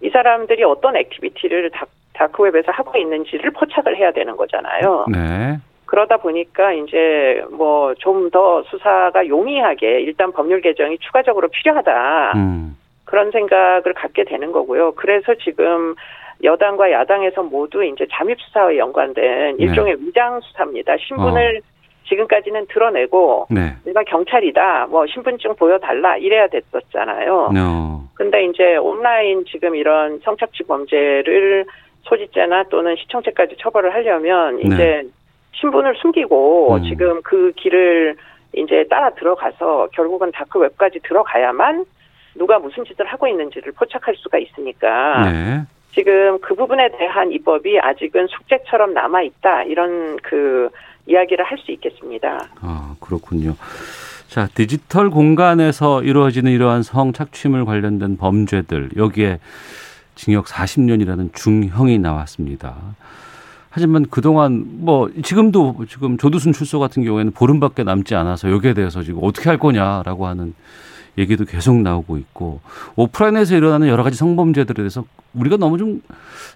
이 0.00 0.10
사람들이 0.10 0.62
어떤 0.62 0.94
activity를 0.94 1.70
다, 1.70 1.86
다크웹에서 2.14 2.70
하고 2.70 2.96
있는지를 2.96 3.50
포착을 3.50 3.96
해야 3.96 4.12
되는 4.12 4.36
거잖아요. 4.36 5.06
네. 5.10 5.58
그러다 5.86 6.18
보니까 6.18 6.72
이제 6.74 7.42
뭐 7.50 7.94
좀 7.98 8.30
더 8.30 8.62
수사가 8.70 9.26
용이하게 9.26 10.02
일단 10.02 10.30
법률 10.30 10.60
개정이 10.60 10.98
추가적으로 10.98 11.48
필요하다. 11.48 12.32
음. 12.36 12.76
그런 13.04 13.32
생각을 13.32 13.92
갖게 13.94 14.22
되는 14.22 14.52
거고요. 14.52 14.92
그래서 14.92 15.34
지금 15.42 15.96
여당과 16.42 16.90
야당에서 16.92 17.42
모두 17.42 17.84
이제 17.84 18.06
잠입 18.12 18.40
수사와 18.40 18.76
연관된 18.76 19.56
네. 19.56 19.64
일종의 19.64 19.96
네. 19.96 20.06
위장 20.06 20.40
수사입니다. 20.40 20.96
신분을 20.98 21.60
어. 21.64 21.78
지금까지는 22.08 22.66
드러내고 22.68 23.48
네. 23.50 23.74
내가 23.84 24.02
경찰이다. 24.04 24.86
뭐 24.86 25.06
신분증 25.06 25.56
보여달라 25.56 26.16
이래야 26.16 26.46
됐었잖아요. 26.48 27.50
No. 27.54 28.02
근데 28.14 28.44
이제 28.46 28.76
온라인 28.76 29.44
지금 29.46 29.74
이런 29.74 30.18
성착취 30.20 30.64
범죄를 30.64 31.66
소지죄나 32.02 32.64
또는 32.70 32.96
시청죄까지 32.96 33.56
처벌을 33.58 33.92
하려면 33.92 34.56
네. 34.56 34.62
이제 34.62 35.02
신분을 35.52 35.96
숨기고 35.96 36.74
음. 36.74 36.82
지금 36.84 37.20
그 37.22 37.52
길을 37.56 38.16
이제 38.54 38.86
따라 38.88 39.10
들어가서 39.10 39.88
결국은 39.92 40.30
다크 40.32 40.58
웹까지 40.58 41.00
들어가야만 41.00 41.84
누가 42.36 42.58
무슨 42.58 42.84
짓을 42.84 43.04
하고 43.06 43.26
있는지를 43.26 43.72
포착할 43.72 44.14
수가 44.16 44.38
있으니까 44.38 45.30
네. 45.30 45.60
지금 45.98 46.38
그 46.40 46.54
부분에 46.54 46.90
대한 46.96 47.32
입법이 47.32 47.80
아직은 47.80 48.28
숙제처럼 48.28 48.94
남아 48.94 49.22
있다 49.22 49.64
이런 49.64 50.16
그 50.22 50.68
이야기를 51.06 51.44
할 51.44 51.58
수 51.58 51.72
있겠습니다. 51.72 52.48
아 52.60 52.94
그렇군요. 53.00 53.56
자 54.28 54.46
디지털 54.54 55.10
공간에서 55.10 56.04
이루어지는 56.04 56.52
이러한 56.52 56.84
성 56.84 57.12
착취물 57.12 57.64
관련된 57.64 58.16
범죄들 58.16 58.90
여기에 58.96 59.40
징역 60.14 60.44
40년이라는 60.46 61.34
중형이 61.34 61.98
나왔습니다. 61.98 62.76
하지만 63.70 64.06
그동안 64.08 64.66
뭐 64.68 65.10
지금도 65.24 65.84
지금 65.88 66.16
조두순 66.16 66.52
출소 66.52 66.78
같은 66.78 67.02
경우에는 67.02 67.32
보름밖에 67.32 67.82
남지 67.82 68.14
않아서 68.14 68.52
여기에 68.52 68.74
대해서 68.74 69.02
지금 69.02 69.20
어떻게 69.24 69.48
할 69.48 69.58
거냐라고 69.58 70.28
하는 70.28 70.54
얘기도 71.18 71.44
계속 71.44 71.76
나오고 71.76 72.16
있고 72.16 72.60
오프라인에서 72.96 73.56
일어나는 73.56 73.88
여러 73.88 74.02
가지 74.02 74.16
성범죄들에 74.16 74.76
대해서 74.76 75.04
우리가 75.34 75.56
너무 75.56 75.76
좀 75.76 76.00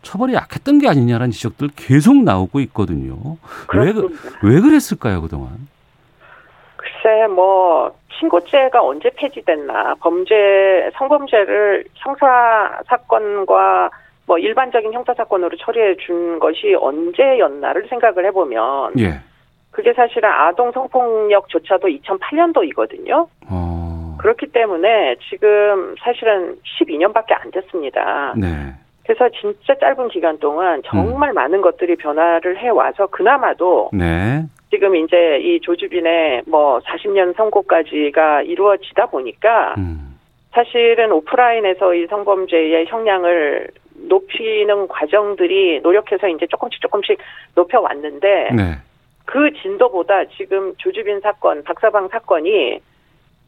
처벌이 0.02 0.34
약했던 0.34 0.78
게 0.78 0.88
아니냐라는 0.88 1.32
지적들 1.32 1.68
계속 1.76 2.16
나오고 2.16 2.60
있거든요. 2.60 3.36
왜, 3.74 3.92
그, 3.92 4.08
왜 4.42 4.60
그랬을까요 4.60 5.20
그동안? 5.22 5.68
글쎄 6.76 7.26
뭐 7.28 7.92
신고죄가 8.18 8.82
언제 8.82 9.10
폐지됐나 9.16 9.96
범죄 10.00 10.90
성범죄를 10.96 11.84
형사 11.94 12.80
사건과 12.86 13.90
뭐 14.26 14.38
일반적인 14.38 14.92
형사 14.92 15.12
사건으로 15.14 15.56
처리해 15.56 15.96
준 15.96 16.38
것이 16.38 16.74
언제였나를 16.78 17.88
생각을 17.88 18.26
해보면 18.26 18.98
예. 19.00 19.20
그게 19.72 19.92
사실은 19.94 20.28
아동 20.28 20.70
성폭력조차도 20.70 21.88
2008년도이거든요. 21.88 23.26
어. 23.48 23.71
그렇기 24.22 24.46
때문에 24.46 25.16
지금 25.28 25.96
사실은 25.98 26.56
12년밖에 26.80 27.32
안 27.32 27.50
됐습니다. 27.50 28.34
네. 28.36 28.72
그래서 29.04 29.28
진짜 29.40 29.74
짧은 29.78 30.08
기간 30.08 30.38
동안 30.38 30.80
정말 30.86 31.30
음. 31.30 31.34
많은 31.34 31.60
것들이 31.60 31.96
변화를 31.96 32.56
해 32.58 32.68
와서 32.68 33.08
그나마도 33.08 33.90
네. 33.92 34.44
지금 34.70 34.94
이제 34.94 35.40
이 35.42 35.60
조주빈의 35.60 36.42
뭐 36.46 36.78
40년 36.78 37.36
선고까지가 37.36 38.42
이루어지다 38.42 39.06
보니까 39.06 39.74
음. 39.76 40.16
사실은 40.52 41.10
오프라인에서 41.12 41.94
이 41.94 42.06
성범죄의 42.06 42.86
형량을 42.86 43.68
높이는 44.08 44.88
과정들이 44.88 45.80
노력해서 45.82 46.28
이제 46.28 46.46
조금씩 46.46 46.80
조금씩 46.80 47.18
높여 47.54 47.80
왔는데 47.80 48.50
네. 48.54 48.78
그 49.24 49.52
진도보다 49.62 50.26
지금 50.36 50.74
조주빈 50.76 51.20
사건, 51.20 51.64
박사방 51.64 52.08
사건이 52.08 52.80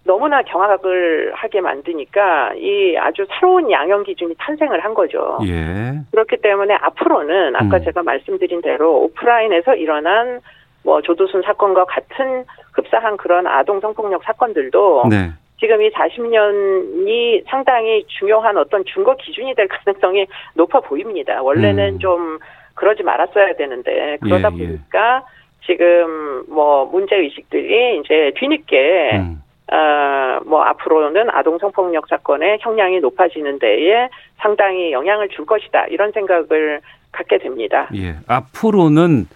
너무나 0.04 0.42
경악을 0.42 1.32
하게 1.34 1.60
만드니까 1.60 2.52
이 2.56 2.96
아주 2.98 3.26
새로운 3.30 3.70
양형 3.70 4.04
기준이 4.04 4.34
탄생을 4.38 4.84
한 4.84 4.92
거죠. 4.92 5.38
예. 5.46 5.98
그렇기 6.10 6.36
때문에 6.36 6.74
앞으로는 6.74 7.56
아까 7.56 7.78
음. 7.78 7.84
제가 7.84 8.02
말씀드린 8.02 8.60
대로 8.60 9.02
오프라인에서 9.04 9.74
일어난 9.76 10.40
뭐 10.82 11.00
조두순 11.00 11.42
사건과 11.42 11.86
같은 11.86 12.44
흡사한 12.74 13.16
그런 13.16 13.46
아동 13.46 13.80
성폭력 13.80 14.22
사건들도 14.24 15.04
네. 15.08 15.30
지금 15.58 15.80
이 15.80 15.90
40년이 15.90 17.44
상당히 17.46 18.04
중요한 18.08 18.58
어떤 18.58 18.84
증거 18.84 19.16
기준이 19.16 19.54
될 19.54 19.68
가능성이 19.68 20.26
높아 20.54 20.80
보입니다. 20.80 21.40
원래는 21.42 21.94
음. 21.94 21.98
좀 21.98 22.38
그러지 22.74 23.02
말았어야 23.02 23.54
되는데 23.54 24.18
그러다 24.20 24.50
예, 24.52 24.58
예. 24.58 24.66
보니까 24.66 25.24
지금 25.64 26.44
뭐 26.48 26.84
문제 26.84 27.16
의식들이 27.16 28.00
이제 28.00 28.32
뒤늦게 28.36 29.10
음. 29.14 29.40
어, 29.72 30.40
뭐 30.44 30.62
앞으로는 30.62 31.30
아동 31.30 31.58
성폭력 31.58 32.06
사건의 32.08 32.58
형량이 32.60 33.00
높아지는 33.00 33.58
데에 33.58 34.08
상당히 34.36 34.92
영향을 34.92 35.28
줄 35.30 35.46
것이다 35.46 35.86
이런 35.86 36.12
생각을 36.12 36.80
갖게 37.12 37.38
됩니다. 37.38 37.88
예. 37.94 38.16
앞으로는 38.26 39.26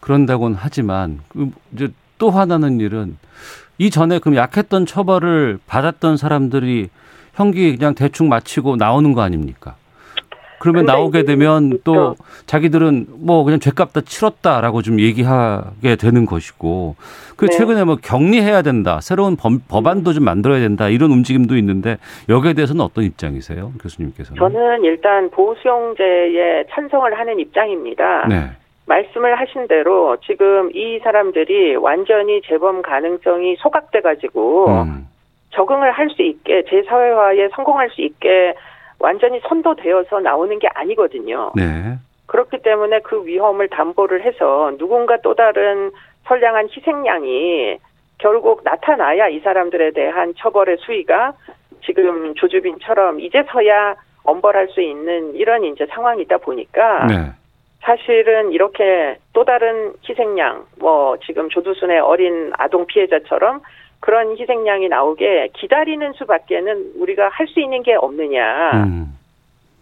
그런다고는 0.00 0.56
하지만 0.58 1.20
그 1.28 1.50
이제 1.72 1.88
또 2.18 2.30
하나는 2.30 2.80
일은 2.80 3.16
이 3.78 3.90
전에 3.90 4.18
그럼 4.18 4.36
약했던 4.36 4.86
처벌을 4.86 5.58
받았던 5.66 6.16
사람들이 6.16 6.88
형기 7.34 7.76
그냥 7.76 7.94
대충 7.94 8.28
마치고 8.28 8.76
나오는 8.76 9.12
거 9.12 9.22
아닙니까? 9.22 9.76
그러면 10.58 10.86
나오게 10.86 11.24
되면 11.24 11.78
또 11.84 11.92
그렇죠. 11.92 12.16
자기들은 12.46 13.06
뭐 13.20 13.44
그냥 13.44 13.60
죄값 13.60 13.92
다 13.92 14.00
치렀다라고 14.00 14.82
좀 14.82 15.00
얘기하게 15.00 15.96
되는 15.96 16.26
것이고 16.26 16.96
그 17.36 17.46
네. 17.46 17.56
최근에 17.56 17.84
뭐 17.84 17.96
격리해야 18.02 18.62
된다 18.62 19.00
새로운 19.00 19.36
법, 19.36 19.52
법안도 19.68 20.12
좀 20.12 20.24
만들어야 20.24 20.60
된다 20.60 20.88
이런 20.88 21.10
움직임도 21.12 21.56
있는데 21.56 21.98
여기에 22.28 22.54
대해서는 22.54 22.80
어떤 22.80 23.04
입장이세요 23.04 23.72
교수님께서는? 23.80 24.38
저는 24.38 24.84
일단 24.84 25.30
보수용제에 25.30 26.64
찬성을 26.70 27.18
하는 27.18 27.38
입장입니다. 27.38 28.26
네. 28.28 28.50
말씀을 28.86 29.38
하신 29.38 29.68
대로 29.68 30.16
지금 30.26 30.70
이 30.74 30.98
사람들이 31.04 31.76
완전히 31.76 32.40
재범 32.42 32.80
가능성이 32.82 33.56
소각돼 33.56 34.00
가지고 34.00 34.68
음. 34.68 35.06
적응을 35.50 35.92
할 35.92 36.08
수 36.10 36.22
있게 36.22 36.64
재사회화에 36.68 37.48
성공할 37.54 37.90
수 37.90 38.00
있게 38.02 38.54
완전히 38.98 39.40
선도되어서 39.48 40.20
나오는 40.20 40.58
게 40.58 40.68
아니거든요. 40.74 41.52
네. 41.54 41.96
그렇기 42.26 42.62
때문에 42.62 43.00
그 43.00 43.24
위험을 43.24 43.68
담보를 43.68 44.22
해서 44.22 44.72
누군가 44.78 45.16
또 45.22 45.34
다른 45.34 45.90
선량한 46.24 46.68
희생양이 46.70 47.78
결국 48.18 48.62
나타나야 48.64 49.28
이 49.28 49.40
사람들에 49.40 49.92
대한 49.92 50.34
처벌의 50.36 50.76
수위가 50.80 51.32
지금 51.84 52.34
조주빈처럼 52.34 53.20
이제서야 53.20 53.94
엄벌할 54.24 54.68
수 54.68 54.82
있는 54.82 55.34
이런 55.34 55.64
이제 55.64 55.86
상황이다 55.86 56.38
보니까 56.38 57.06
네. 57.06 57.14
사실은 57.80 58.52
이렇게 58.52 59.16
또 59.32 59.44
다른 59.44 59.94
희생양, 60.06 60.66
뭐 60.78 61.16
지금 61.24 61.48
조두순의 61.48 62.00
어린 62.00 62.52
아동 62.58 62.86
피해자처럼 62.86 63.60
그런 64.00 64.36
희생양이 64.36 64.88
나오게 64.88 65.50
기다리는 65.54 66.12
수밖에는 66.14 66.92
우리가 66.98 67.28
할 67.30 67.48
수 67.48 67.60
있는 67.60 67.82
게 67.82 67.94
없느냐. 67.94 68.84
음. 68.84 69.18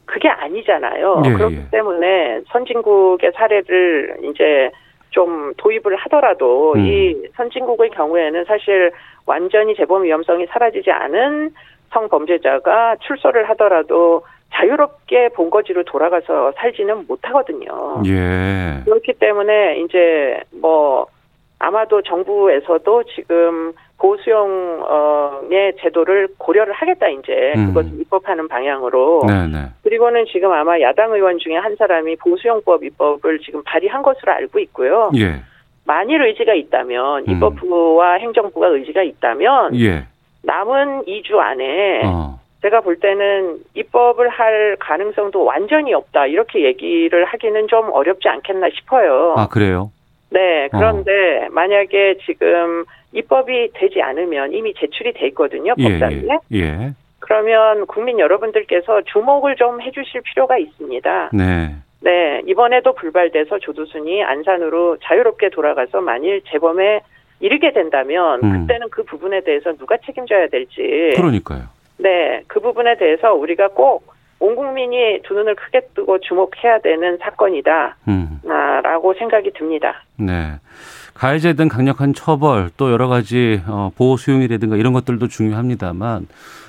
그게 0.07 0.29
아니잖아요. 0.29 1.23
예, 1.27 1.33
그렇기 1.33 1.57
예. 1.57 1.71
때문에 1.71 2.41
선진국의 2.53 3.33
사례를 3.35 4.19
이제 4.23 4.71
좀 5.11 5.53
도입을 5.57 5.97
하더라도 5.97 6.75
음. 6.75 6.81
이 6.81 7.17
선진국의 7.35 7.91
경우에는 7.91 8.45
사실 8.45 8.93
완전히 9.27 9.75
재범 9.75 10.05
위험성이 10.05 10.47
사라지지 10.47 10.91
않은 10.93 11.51
성범죄자가 11.93 12.97
출소를 13.01 13.49
하더라도 13.51 14.23
자유롭게 14.55 15.31
본거지로 15.31 15.83
돌아가서 15.85 16.53
살지는 16.57 17.07
못하거든요. 17.09 18.03
예. 18.07 18.83
그렇기 18.85 19.15
때문에 19.15 19.81
이제 19.81 20.41
뭐 20.61 21.07
아마도 21.59 22.01
정부에서도 22.03 23.03
지금 23.05 23.73
보수용의 23.99 25.77
제도를 25.81 26.29
고려를 26.39 26.73
하겠다 26.73 27.09
이제 27.09 27.55
음. 27.57 27.69
그것을 27.69 28.01
입법하는 28.01 28.49
방향으로 28.49 29.23
네네. 29.27 29.71
그리고는 29.83 30.27
지금 30.31 30.53
아마 30.53 30.81
야당 30.81 31.13
의원 31.13 31.39
중에 31.39 31.57
한 31.57 31.77
사람이 31.77 32.17
보수용법 32.17 32.85
입법을 32.85 33.39
지금 33.41 33.63
발의한 33.65 34.03
것으로 34.03 34.33
알고 34.33 34.59
있고요. 34.61 35.11
예. 35.17 35.41
만일 35.85 36.23
의지가 36.23 36.55
있다면 36.55 37.25
음. 37.29 37.33
입법부와 37.33 38.15
행정부가 38.15 38.69
의지가 38.69 39.03
있다면 39.03 39.79
예. 39.81 40.07
남은 40.43 41.05
2주 41.05 41.37
안에 41.37 42.03
어. 42.05 42.39
제가 42.63 42.81
볼 42.81 42.99
때는 42.99 43.59
입법을 43.75 44.29
할 44.29 44.77
가능성도 44.81 45.45
완전히 45.45 45.95
없다 45.95 46.27
이렇게 46.27 46.65
얘기를 46.65 47.25
하기는 47.25 47.69
좀 47.69 47.91
어렵지 47.93 48.29
않겠나 48.29 48.69
싶어요. 48.75 49.35
아 49.37 49.49
그래요? 49.49 49.91
네, 50.31 50.69
그런데 50.71 51.49
만약에 51.51 52.19
지금 52.27 52.85
입법이 53.13 53.71
되지 53.75 54.03
않으면 54.03 54.53
이미 54.53 54.75
제출이 54.75 55.13
돼 55.13 55.27
있거든요, 55.29 55.75
예. 55.79 55.99
법사위에. 55.99 56.39
예. 56.53 56.59
예. 56.59 56.93
그러면 57.21 57.87
국민 57.87 58.19
여러분들께서 58.21 59.03
주목을 59.03 59.57
좀 59.57 59.81
해주실 59.81 60.23
필요가 60.23 60.59
있습니다. 60.59 61.31
네. 61.33 61.75
네, 62.01 62.43
이번에도 62.47 62.95
불발돼서 62.95 63.59
조두순이 63.59 64.23
안산으로 64.23 64.99
자유롭게 65.03 65.49
돌아가서 65.49 66.01
만일 66.01 66.43
재범에 66.43 67.01
이르게 67.41 67.73
된다면 67.73 68.41
음. 68.45 68.61
그때는 68.61 68.89
그 68.91 69.03
부분에 69.03 69.41
대해서 69.41 69.73
누가 69.73 69.97
책임져야 69.99 70.49
될지 70.49 71.13
그러니까요. 71.17 71.63
네, 71.99 72.43
그 72.47 72.61
부분에 72.61 72.97
대해서 72.97 73.35
우리가 73.35 73.69
꼭 73.69 74.15
온 74.39 74.55
국민이 74.55 75.21
두 75.25 75.35
눈을 75.35 75.55
크게 75.55 75.89
뜨고 75.95 76.19
주목해야 76.21 76.81
되는 76.83 77.19
사건이다. 77.19 77.97
음. 78.09 78.41
아, 78.49 78.81
라고 78.83 79.15
생각이 79.15 79.53
듭니다. 79.53 80.05
네. 80.17 80.59
가해자에 81.15 81.55
대한 81.55 81.69
강력한 81.69 82.13
처벌 82.13 82.71
또 82.77 82.93
여러 82.93 83.09
가지 83.09 83.63
어, 83.67 83.91
보호 83.97 84.17
수용이라든가 84.17 84.77
이런 84.77 84.93
것들도 84.93 85.29
중요합니다만 85.29 86.27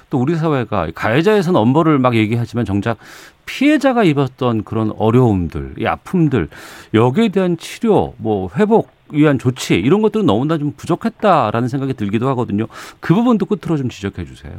또 0.09 0.19
우리 0.19 0.35
사회가 0.35 0.87
가해자에서는 0.95 1.59
엄벌을 1.59 1.99
막 1.99 2.15
얘기하지만 2.15 2.63
정작 2.63 2.97
피해자가 3.45 4.03
입었던 4.03 4.63
그런 4.63 4.93
어려움들, 4.97 5.75
이 5.77 5.85
아픔들 5.85 6.47
여기에 6.93 7.29
대한 7.29 7.57
치료, 7.57 8.13
뭐 8.17 8.49
회복 8.55 8.89
위한 9.11 9.39
조치 9.39 9.75
이런 9.75 10.01
것들은 10.01 10.25
너무나 10.25 10.57
좀 10.57 10.73
부족했다라는 10.75 11.67
생각이 11.67 11.93
들기도 11.93 12.27
하거든요. 12.29 12.67
그 12.99 13.13
부분도 13.13 13.45
끝으로 13.45 13.77
좀 13.77 13.89
지적해 13.89 14.25
주세요. 14.25 14.53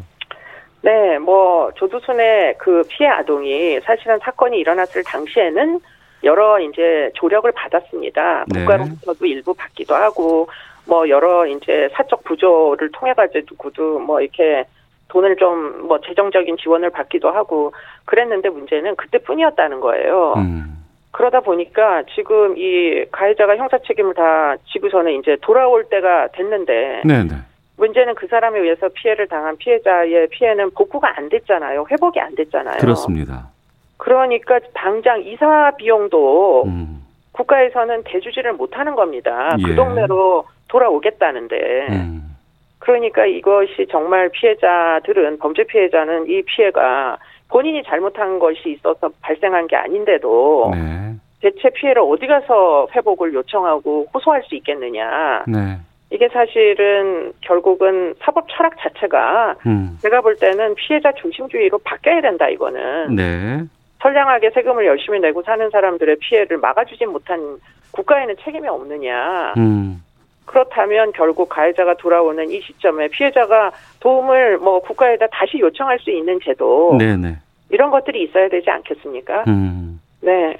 네, 0.82 1.18
뭐 1.18 1.70
조두순의 1.74 2.56
그 2.58 2.82
피해 2.88 3.08
아동이 3.08 3.80
사실은 3.80 4.18
사건이 4.22 4.58
일어났을 4.58 5.02
당시에는 5.04 5.80
여러 6.24 6.60
이제 6.60 7.10
조력을 7.14 7.50
받았습니다. 7.52 8.44
네. 8.48 8.60
국가로부터도 8.60 9.26
일부 9.26 9.54
받기도 9.54 9.94
하고 9.94 10.48
뭐 10.86 11.08
여러 11.08 11.46
이제 11.46 11.88
사적 11.92 12.24
부조를 12.24 12.90
통해 12.92 13.12
가지고도 13.12 13.98
뭐 14.00 14.20
이렇게 14.20 14.64
돈을 15.08 15.36
좀 15.36 15.78
뭐 15.88 15.98
재정적인 16.00 16.58
지원을 16.58 16.90
받기도 16.90 17.30
하고 17.30 17.72
그랬는데 18.04 18.50
문제는 18.50 18.94
그때뿐이었다는 18.96 19.80
거예요. 19.80 20.34
음. 20.36 20.84
그러다 21.10 21.40
보니까 21.40 22.02
지금 22.14 22.56
이 22.58 23.04
가해자가 23.10 23.56
형사 23.56 23.78
책임을 23.78 24.14
다 24.14 24.56
지고서는 24.70 25.18
이제 25.18 25.36
돌아올 25.40 25.84
때가 25.88 26.28
됐는데 26.32 27.02
네네. 27.04 27.30
문제는 27.78 28.14
그 28.16 28.26
사람에 28.26 28.58
의해서 28.58 28.88
피해를 28.92 29.28
당한 29.28 29.56
피해자의 29.56 30.28
피해는 30.28 30.72
복구가 30.72 31.16
안 31.16 31.28
됐잖아요. 31.28 31.86
회복이 31.90 32.20
안 32.20 32.34
됐잖아요. 32.34 32.78
그렇습니다. 32.78 33.48
그러니까 33.96 34.58
당장 34.74 35.22
이사 35.22 35.72
비용도 35.76 36.64
음. 36.66 37.02
국가에서는 37.32 38.02
대주지를 38.04 38.52
못하는 38.54 38.94
겁니다. 38.94 39.56
예. 39.58 39.62
그 39.62 39.74
동네로 39.76 40.44
돌아오겠다는데. 40.68 41.86
음. 41.90 42.36
그러니까 42.80 43.26
이것이 43.26 43.86
정말 43.90 44.28
피해자들은 44.30 45.38
범죄 45.38 45.64
피해자는 45.64 46.28
이 46.28 46.42
피해가 46.42 47.18
본인이 47.48 47.82
잘못한 47.84 48.38
것이 48.38 48.70
있어서 48.70 49.10
발생한 49.20 49.66
게 49.68 49.76
아닌데도 49.76 50.70
네. 50.74 51.14
대체 51.40 51.70
피해를 51.70 52.02
어디 52.02 52.26
가서 52.26 52.88
회복을 52.94 53.34
요청하고 53.34 54.08
호소할 54.12 54.42
수 54.44 54.54
있겠느냐. 54.56 55.44
네. 55.46 55.78
이게 56.10 56.28
사실은 56.28 57.32
결국은 57.42 58.14
사법 58.20 58.46
철학 58.48 58.76
자체가 58.78 59.56
음. 59.66 59.98
제가 60.00 60.20
볼 60.22 60.36
때는 60.36 60.74
피해자 60.74 61.12
중심주의로 61.12 61.78
바뀌어야 61.78 62.22
된다 62.22 62.48
이거는 62.48 63.14
네. 63.14 63.62
선량하게 64.00 64.50
세금을 64.50 64.86
열심히 64.86 65.20
내고 65.20 65.42
사는 65.42 65.68
사람들의 65.70 66.16
피해를 66.20 66.58
막아주지 66.58 67.06
못한 67.06 67.58
국가에는 67.90 68.36
책임이 68.42 68.68
없느냐. 68.68 69.54
음. 69.56 70.02
그렇다면 70.44 71.12
결국 71.12 71.50
가해자가 71.50 71.94
돌아오는 71.98 72.50
이 72.50 72.60
시점에 72.62 73.08
피해자가 73.08 73.70
도움을 74.00 74.58
뭐 74.58 74.80
국가에다 74.80 75.26
다시 75.30 75.58
요청할 75.58 75.98
수 75.98 76.10
있는 76.10 76.38
제도 76.42 76.96
네네. 76.98 77.36
이런 77.68 77.90
것들이 77.90 78.22
있어야 78.24 78.48
되지 78.48 78.70
않겠습니까? 78.70 79.44
음. 79.46 80.00
네. 80.22 80.56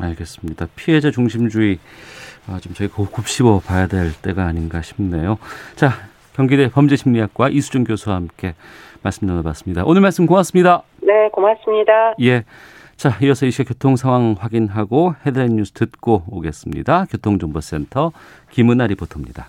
알겠습니다. 0.00 0.66
피해자 0.74 1.10
중심주의 1.10 1.78
아, 2.48 2.58
좀 2.60 2.74
저희가 2.74 2.96
곱씹어 2.96 3.62
봐야 3.64 3.86
될 3.86 4.12
때가 4.12 4.44
아닌가 4.44 4.82
싶네요. 4.82 5.38
자, 5.76 5.92
경기대 6.34 6.70
범죄심리학과 6.70 7.48
이수정 7.50 7.84
교수와 7.84 8.16
함께 8.16 8.54
말씀 9.02 9.26
나눠봤습니다. 9.26 9.84
오늘 9.84 10.00
말씀 10.00 10.26
고맙습니다. 10.26 10.82
네, 11.02 11.28
고맙습니다. 11.32 12.14
예. 12.22 12.44
자, 12.96 13.16
이어서 13.22 13.46
이 13.46 13.50
시각 13.50 13.68
교통 13.68 13.96
상황 13.96 14.34
확인하고 14.38 15.14
헤드라인 15.24 15.56
뉴스 15.56 15.72
듣고 15.72 16.24
오겠습니다. 16.28 17.06
교통정보센터 17.10 18.12
김은아 18.50 18.88
리포터입니다. 18.88 19.48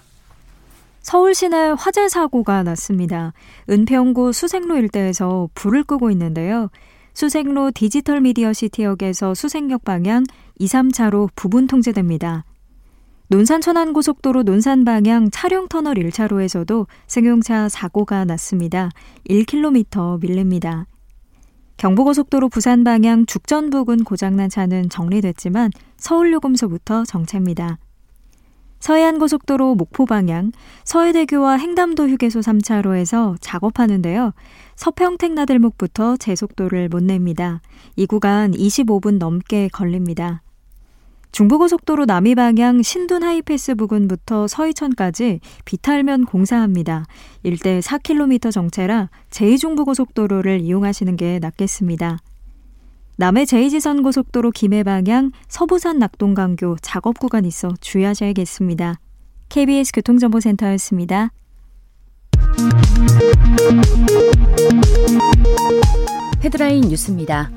서울 1.01 1.33
시내 1.33 1.73
화재 1.77 2.07
사고가 2.07 2.61
났습니다. 2.63 3.33
은평구 3.69 4.33
수색로 4.33 4.77
일대에서 4.77 5.49
불을 5.55 5.83
끄고 5.83 6.11
있는데요. 6.11 6.69
수색로 7.13 7.71
디지털 7.71 8.21
미디어 8.21 8.53
시티역에서 8.53 9.33
수색역 9.33 9.83
방향 9.83 10.23
2, 10.59 10.67
3차로 10.67 11.29
부분 11.35 11.67
통제됩니다. 11.67 12.43
논산 13.31 13.61
천안 13.61 13.93
고속도로 13.93 14.41
논산 14.41 14.83
방향 14.83 15.29
차량 15.29 15.67
터널 15.67 15.93
1차로에서도 15.97 16.87
승용차 17.05 17.69
사고가 17.69 18.25
났습니다. 18.25 18.89
1km 19.29 20.19
밀립니다. 20.19 20.87
경부고속도로 21.77 22.49
부산 22.49 22.83
방향 22.83 23.27
죽전 23.27 23.69
부근 23.69 24.03
고장난 24.03 24.49
차는 24.49 24.89
정리됐지만 24.89 25.69
서울요금소부터 25.97 27.05
정체입니다. 27.05 27.77
서해안고속도로 28.79 29.75
목포 29.75 30.07
방향 30.07 30.51
서해대교와 30.83 31.59
횡담도 31.59 32.09
휴게소 32.09 32.39
3차로에서 32.39 33.35
작업하는데요. 33.41 34.33
서평택 34.75 35.33
나들목부터 35.33 36.17
제속도를 36.17 36.89
못 36.89 37.03
냅니다. 37.03 37.61
이 37.95 38.07
구간 38.07 38.53
25분 38.53 39.19
넘게 39.19 39.67
걸립니다. 39.67 40.41
중부고속도로 41.31 42.05
남이 42.05 42.35
방향 42.35 42.81
신둔 42.81 43.23
하이패스 43.23 43.75
부근부터 43.75 44.47
서이천까지 44.47 45.39
비탈면 45.65 46.25
공사합니다. 46.25 47.05
일대 47.43 47.79
4km 47.79 48.51
정체라 48.51 49.09
제2중부고속도로를 49.29 50.61
이용하시는 50.61 51.15
게 51.15 51.39
낫겠습니다. 51.39 52.17
남해 53.17 53.43
제2지선 53.43 54.01
고속도로 54.01 54.51
김해 54.51 54.83
방향 54.83 55.31
서부산 55.47 55.99
낙동강교 55.99 56.77
작업 56.81 57.19
구간 57.19 57.45
있어 57.45 57.73
주의하셔야겠습니다. 57.81 58.99
KBS 59.49 59.91
교통정보센터였습니다. 59.93 61.31
헤드라인 66.43 66.81
뉴스입니다. 66.87 67.51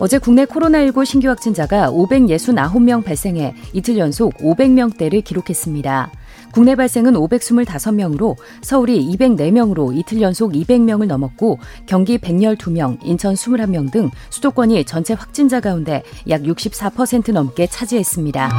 어제 0.00 0.18
국내 0.18 0.46
코로나19 0.46 1.04
신규 1.04 1.28
확진자가 1.28 1.90
569명 1.90 3.04
발생해 3.04 3.54
이틀 3.74 3.98
연속 3.98 4.34
500명대를 4.38 5.22
기록했습니다. 5.22 6.10
국내 6.52 6.74
발생은 6.74 7.12
525명으로 7.12 8.34
서울이 8.62 9.06
204명으로 9.18 9.94
이틀 9.94 10.22
연속 10.22 10.52
200명을 10.52 11.06
넘었고 11.06 11.58
경기 11.84 12.16
112명, 12.16 12.98
인천 13.04 13.34
21명 13.34 13.92
등 13.92 14.10
수도권이 14.30 14.84
전체 14.86 15.12
확진자 15.12 15.60
가운데 15.60 16.02
약 16.30 16.42
64% 16.42 17.32
넘게 17.32 17.66
차지했습니다. 17.66 18.50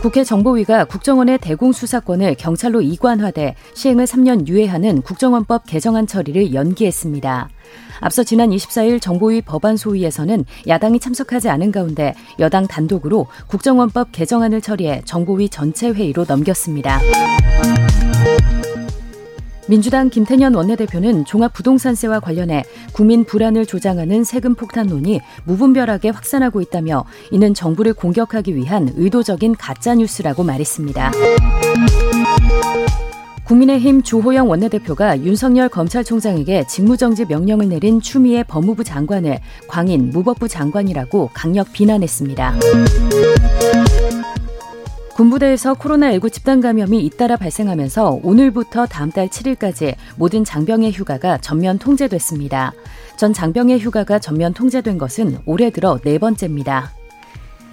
국회 0.00 0.24
정보위가 0.24 0.86
국정원의 0.86 1.38
대공 1.38 1.72
수사권을 1.72 2.36
경찰로 2.36 2.80
이관화돼 2.80 3.56
시행을 3.74 4.06
3년 4.06 4.48
유예하는 4.48 5.02
국정원법 5.02 5.66
개정안 5.66 6.06
처리를 6.06 6.54
연기했습니다. 6.54 7.50
앞서 8.00 8.22
지난 8.22 8.50
24일 8.50 9.00
정보위 9.00 9.42
법안 9.42 9.76
소위에서는 9.76 10.44
야당이 10.66 11.00
참석하지 11.00 11.48
않은 11.48 11.72
가운데 11.72 12.14
여당 12.38 12.66
단독으로 12.66 13.26
국정원법 13.46 14.12
개정안을 14.12 14.60
처리해 14.60 15.02
정보위 15.04 15.48
전체 15.48 15.90
회의로 15.90 16.24
넘겼습니다. 16.28 17.00
민주당 19.68 20.08
김태년 20.08 20.54
원내대표는 20.54 21.26
종합부동산세와 21.26 22.20
관련해 22.20 22.64
국민 22.92 23.24
불안을 23.24 23.66
조장하는 23.66 24.24
세금 24.24 24.54
폭탄론이 24.54 25.20
무분별하게 25.44 26.08
확산하고 26.08 26.62
있다며 26.62 27.04
이는 27.30 27.52
정부를 27.52 27.92
공격하기 27.92 28.56
위한 28.56 28.90
의도적인 28.96 29.56
가짜뉴스라고 29.56 30.42
말했습니다. 30.42 31.12
국민의힘 33.48 34.02
주호영 34.02 34.50
원내대표가 34.50 35.22
윤석열 35.22 35.70
검찰총장에게 35.70 36.66
직무정지 36.66 37.24
명령을 37.24 37.70
내린 37.70 37.98
추미애 37.98 38.42
법무부 38.42 38.84
장관을 38.84 39.38
광인 39.68 40.10
무법부 40.10 40.48
장관이라고 40.48 41.30
강력 41.32 41.72
비난했습니다. 41.72 42.56
군부대에서 45.14 45.74
코로나19 45.74 46.30
집단 46.30 46.60
감염이 46.60 47.00
잇따라 47.00 47.36
발생하면서 47.36 48.20
오늘부터 48.22 48.84
다음 48.84 49.10
달 49.10 49.28
7일까지 49.28 49.96
모든 50.16 50.44
장병의 50.44 50.92
휴가가 50.92 51.38
전면 51.38 51.78
통제됐습니다. 51.78 52.72
전 53.16 53.32
장병의 53.32 53.80
휴가가 53.80 54.18
전면 54.18 54.52
통제된 54.52 54.98
것은 54.98 55.38
올해 55.46 55.70
들어 55.70 55.98
네 56.04 56.18
번째입니다. 56.18 56.92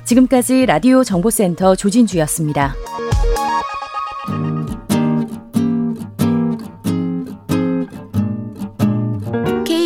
지금까지 0.06 0.68
라디오 0.68 1.04
정보센터 1.04 1.76
조진주였습니다. 1.76 2.76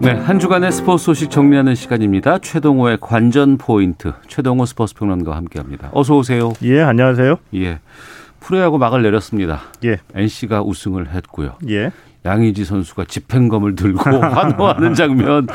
네, 0.00 0.12
한 0.12 0.38
주간의 0.38 0.72
스포츠 0.72 1.04
소식 1.04 1.30
정리하는 1.30 1.74
시간입니다. 1.74 2.38
최동호의 2.38 2.98
관전 3.02 3.58
포인트. 3.58 4.12
최동호 4.28 4.64
스포츠 4.64 4.94
평론가와 4.94 5.36
함께합니다. 5.36 5.90
어서 5.92 6.16
오세요. 6.16 6.54
예, 6.62 6.80
안녕하세요. 6.80 7.36
예. 7.56 7.80
프로야구 8.40 8.78
막을 8.78 9.02
내렸습니다. 9.02 9.60
예. 9.84 9.98
NC가 10.14 10.62
우승을 10.62 11.10
했고요. 11.10 11.56
예. 11.68 11.90
양의지 12.24 12.64
선수가 12.64 13.04
집행검을 13.04 13.74
들고 13.74 14.00
환호하는 14.20 14.94
장면. 14.94 15.46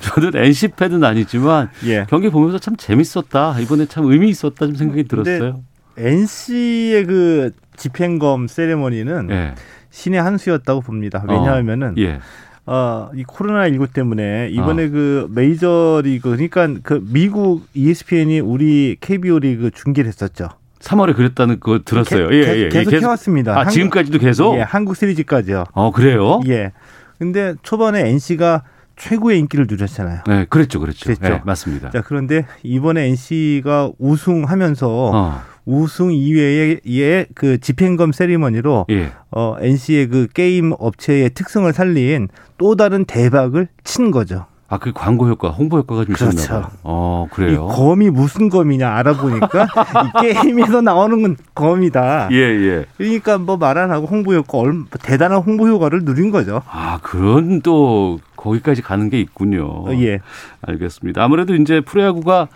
저는 0.00 0.36
NC 0.36 0.68
팬은 0.68 1.02
아니지만 1.02 1.70
예. 1.86 2.04
경기 2.08 2.28
보면서 2.28 2.58
참 2.58 2.76
재밌었다. 2.76 3.58
이번에 3.60 3.86
참 3.86 4.04
의미 4.04 4.28
있었다 4.28 4.66
좀 4.66 4.74
생각이 4.74 5.04
들었어요. 5.04 5.62
NC의 5.96 7.06
그 7.06 7.52
집행검 7.76 8.48
세레머니는 8.48 9.30
예. 9.30 9.54
신의 9.90 10.20
한 10.20 10.36
수였다고 10.36 10.82
봅니다. 10.82 11.24
왜냐하면은 11.26 11.94
예. 11.98 12.18
어, 12.66 13.10
이 13.14 13.24
코로나 13.24 13.68
19 13.68 13.88
때문에 13.88 14.48
이번에 14.50 14.86
어. 14.86 14.90
그 14.90 15.28
메이저 15.30 16.00
리그 16.02 16.30
그러니까 16.30 16.68
그 16.82 17.04
미국 17.04 17.66
ESPN이 17.74 18.40
우리 18.40 18.96
KBO 19.00 19.38
리그 19.38 19.70
중계를 19.70 20.08
했었죠. 20.08 20.48
3월에 20.80 21.14
그랬다는 21.14 21.60
거 21.60 21.80
들었어요. 21.84 22.28
게, 22.28 22.34
예, 22.34 22.38
예, 22.40 22.58
예. 22.64 22.68
계속, 22.68 22.90
계속 22.90 23.04
해왔습니다. 23.04 23.52
아, 23.52 23.58
한국, 23.60 23.72
지금까지도 23.72 24.18
계속? 24.18 24.56
예, 24.56 24.60
한국 24.60 24.96
시리즈까지요. 24.96 25.64
어, 25.72 25.90
그래요? 25.92 26.40
예. 26.46 26.72
근데 27.18 27.54
초반에 27.62 28.08
NC가 28.10 28.64
최고의 28.96 29.38
인기를 29.40 29.66
누렸잖아요. 29.68 30.22
네, 30.26 30.46
그랬죠, 30.48 30.80
그랬죠. 30.80 31.06
그랬죠. 31.06 31.22
네, 31.22 31.40
맞습니다. 31.44 31.90
자, 31.90 32.02
그런데 32.02 32.46
이번에 32.62 33.08
NC가 33.08 33.90
우승하면서 33.98 34.88
어. 34.88 35.42
우승 35.66 36.12
이외의 36.12 37.26
그 37.34 37.58
집행검 37.58 38.12
세리머니로 38.12 38.86
예. 38.90 39.12
어, 39.30 39.56
NC의 39.60 40.08
그 40.08 40.26
게임 40.32 40.72
업체의 40.78 41.30
특성을 41.30 41.72
살린 41.72 42.28
또 42.58 42.76
다른 42.76 43.04
대박을 43.04 43.68
친 43.82 44.10
거죠. 44.10 44.46
아, 44.66 44.78
그 44.78 44.92
광고 44.92 45.28
효과, 45.28 45.50
홍보 45.50 45.76
효과가 45.78 46.04
좀 46.06 46.14
있었나 46.14 46.30
그렇죠. 46.32 46.48
봐요. 46.52 46.68
어, 46.82 47.26
이 47.30 47.34
그래요. 47.34 47.66
검이 47.66 48.10
무슨 48.10 48.48
검이냐 48.48 48.88
알아보니까 48.96 49.66
이 50.24 50.32
게임에서 50.32 50.80
나오는 50.80 51.20
건 51.22 51.36
검이다. 51.54 52.28
예, 52.32 52.36
예. 52.36 52.84
그러니까 52.96 53.38
뭐 53.38 53.56
말 53.56 53.78
안 53.78 53.90
하고 53.92 54.06
홍보 54.06 54.32
효과 54.34 54.58
얼 54.58 54.84
대단한 55.02 55.38
홍보 55.42 55.68
효과를 55.68 56.00
누린 56.04 56.30
거죠. 56.30 56.62
아, 56.68 56.98
그런 57.02 57.60
또 57.60 58.18
거기까지 58.36 58.82
가는 58.82 59.10
게 59.10 59.20
있군요. 59.20 59.66
어, 59.66 59.92
예. 60.00 60.20
알겠습니다. 60.62 61.22
아무래도 61.22 61.54
이제 61.54 61.80
프로야구가 61.80 62.48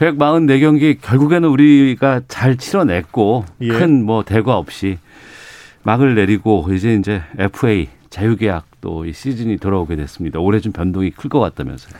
144경기 0.00 0.98
결국에는 1.00 1.48
우리가 1.48 2.22
잘 2.26 2.56
치러냈고 2.56 3.44
예. 3.60 3.68
큰뭐 3.68 4.24
대과 4.24 4.56
없이 4.56 4.98
막을 5.82 6.14
내리고 6.14 6.66
이제 6.72 6.94
이제 6.94 7.22
FA 7.38 7.88
자유계약 8.08 8.64
또 8.80 9.04
이 9.04 9.12
시즌이 9.12 9.58
돌아오게 9.58 9.94
됐습니다. 9.96 10.40
올해 10.40 10.58
좀 10.60 10.72
변동이 10.72 11.10
클 11.10 11.28
것 11.28 11.38
같다면서요. 11.38 11.92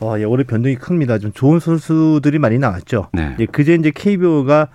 어, 0.00 0.16
예, 0.18 0.24
올해 0.24 0.42
변동이 0.44 0.74
큽니다. 0.74 1.18
좀 1.18 1.32
좋은 1.32 1.60
선수들이 1.60 2.38
많이 2.40 2.58
나왔죠. 2.58 3.08
네. 3.12 3.36
예, 3.38 3.46
그제 3.46 3.74
이제 3.74 3.92
KBO가 3.94 4.68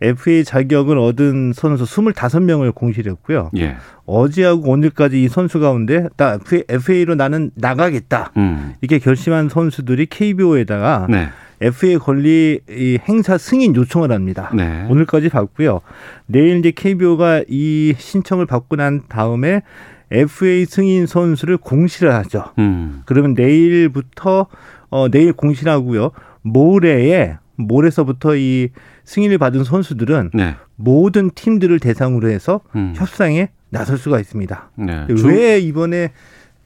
FA 0.00 0.44
자격을 0.44 0.98
얻은 0.98 1.52
선수 1.54 1.84
25명을 1.84 2.74
공시했고요. 2.74 3.50
예. 3.58 3.76
어제하고 4.06 4.70
오늘까지 4.70 5.22
이 5.22 5.28
선수 5.28 5.60
가운데 5.60 6.08
나 6.16 6.38
FA로 6.68 7.14
나는 7.14 7.50
나가겠다. 7.54 8.32
음. 8.36 8.74
이렇게 8.80 8.98
결심한 8.98 9.48
선수들이 9.48 10.06
KBO에다가 10.06 11.06
네. 11.10 11.28
FA 11.60 11.96
권리 11.98 12.60
이 12.70 12.98
행사 13.08 13.36
승인 13.36 13.74
요청을 13.74 14.12
합니다. 14.12 14.50
네. 14.54 14.86
오늘까지 14.88 15.28
받고요. 15.28 15.80
내일 16.26 16.58
이제 16.58 16.70
KBO가 16.70 17.42
이 17.48 17.94
신청을 17.98 18.46
받고 18.46 18.76
난 18.76 19.02
다음에 19.08 19.62
FA 20.10 20.64
승인 20.64 21.06
선수를 21.06 21.58
공시를 21.58 22.14
하죠. 22.14 22.44
음. 22.58 23.02
그러면 23.04 23.34
내일부터 23.34 24.46
어 24.90 25.08
내일 25.10 25.32
공시하고요. 25.32 26.12
모레에 26.42 27.36
모레서부터 27.58 28.36
이 28.36 28.70
승인을 29.04 29.38
받은 29.38 29.64
선수들은 29.64 30.30
네. 30.32 30.54
모든 30.76 31.30
팀들을 31.30 31.78
대상으로 31.80 32.30
해서 32.30 32.60
음. 32.76 32.94
협상에 32.96 33.50
나설 33.68 33.98
수가 33.98 34.20
있습니다. 34.20 34.70
네. 34.76 35.06
왜 35.24 35.58
이번에 35.58 36.12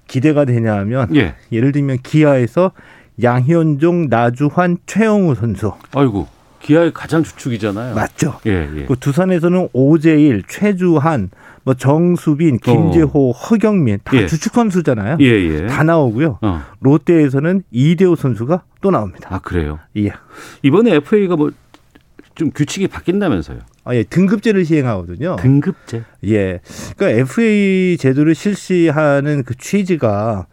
기대가 0.07 0.45
되냐면 0.45 1.15
예. 1.17 1.35
예를 1.51 1.73
들면 1.73 1.99
기아에서 2.03 2.73
양현종, 3.23 4.09
나주환, 4.09 4.79
최영우 4.87 5.35
선수 5.35 5.73
아이고. 5.95 6.29
기아의 6.63 6.93
가장 6.93 7.23
주축이잖아요. 7.23 7.95
맞죠? 7.95 8.39
예, 8.47 8.69
예. 8.77 8.85
그 8.87 8.97
두산에서는 8.99 9.69
오재일, 9.73 10.43
최주한, 10.49 11.31
뭐 11.65 11.75
정수빈, 11.75 12.59
김재호, 12.59 13.33
허경민 13.33 13.99
다 14.05 14.17
어. 14.17 14.21
예. 14.21 14.27
주축 14.27 14.55
선수잖아요. 14.55 15.19
예, 15.21 15.27
예. 15.27 15.67
다 15.67 15.83
나오고요. 15.83 16.39
어. 16.41 16.63
롯데에서는 16.81 17.65
이대호 17.71 18.17
선수가 18.17 18.63
또 18.81 18.91
나옵니다. 18.91 19.29
아, 19.31 19.39
그래요. 19.41 19.79
예. 19.97 20.13
이번에 20.63 20.95
FA가 20.97 21.37
뭐 21.37 21.51
좀 22.35 22.51
규칙이 22.51 22.89
바뀐다면서요. 22.89 23.59
아, 23.85 23.95
예, 23.95 24.05
등급제를 24.05 24.65
시행하거든요. 24.65 25.37
등급제. 25.37 26.05
예. 26.27 26.61
그러니까 26.97 27.21
FA 27.21 27.97
제도를 27.99 28.35
실시하는 28.35 29.43
그 29.45 29.55
취지가 29.57 30.47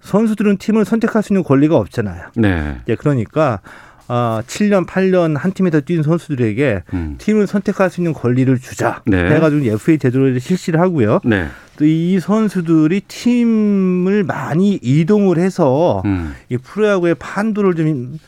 선수들은 0.00 0.58
팀을 0.58 0.84
선택할 0.84 1.22
수 1.22 1.32
있는 1.32 1.42
권리가 1.42 1.76
없잖아요. 1.76 2.28
네. 2.36 2.78
예, 2.88 2.94
그러니까 2.94 3.60
아, 4.08 4.42
7년, 4.46 4.86
8년 4.86 5.36
한 5.36 5.52
팀에서 5.52 5.80
뛴 5.80 6.02
선수들에게 6.02 6.82
음. 6.94 7.14
팀을 7.18 7.46
선택할 7.46 7.90
수 7.90 8.00
있는 8.00 8.12
권리를 8.12 8.56
주자. 8.58 9.02
네. 9.06 9.30
해가지고 9.30 9.64
FA 9.64 9.98
제도를 9.98 10.38
실시를 10.40 10.80
하고요. 10.80 11.20
네. 11.24 11.48
또이 11.78 12.20
선수들이 12.20 13.02
팀을 13.02 14.24
많이 14.24 14.78
이동을 14.82 15.38
해서 15.38 16.02
음. 16.04 16.34
이 16.48 16.56
프로야구의 16.56 17.16
판도를 17.16 17.74
좀 17.74 18.18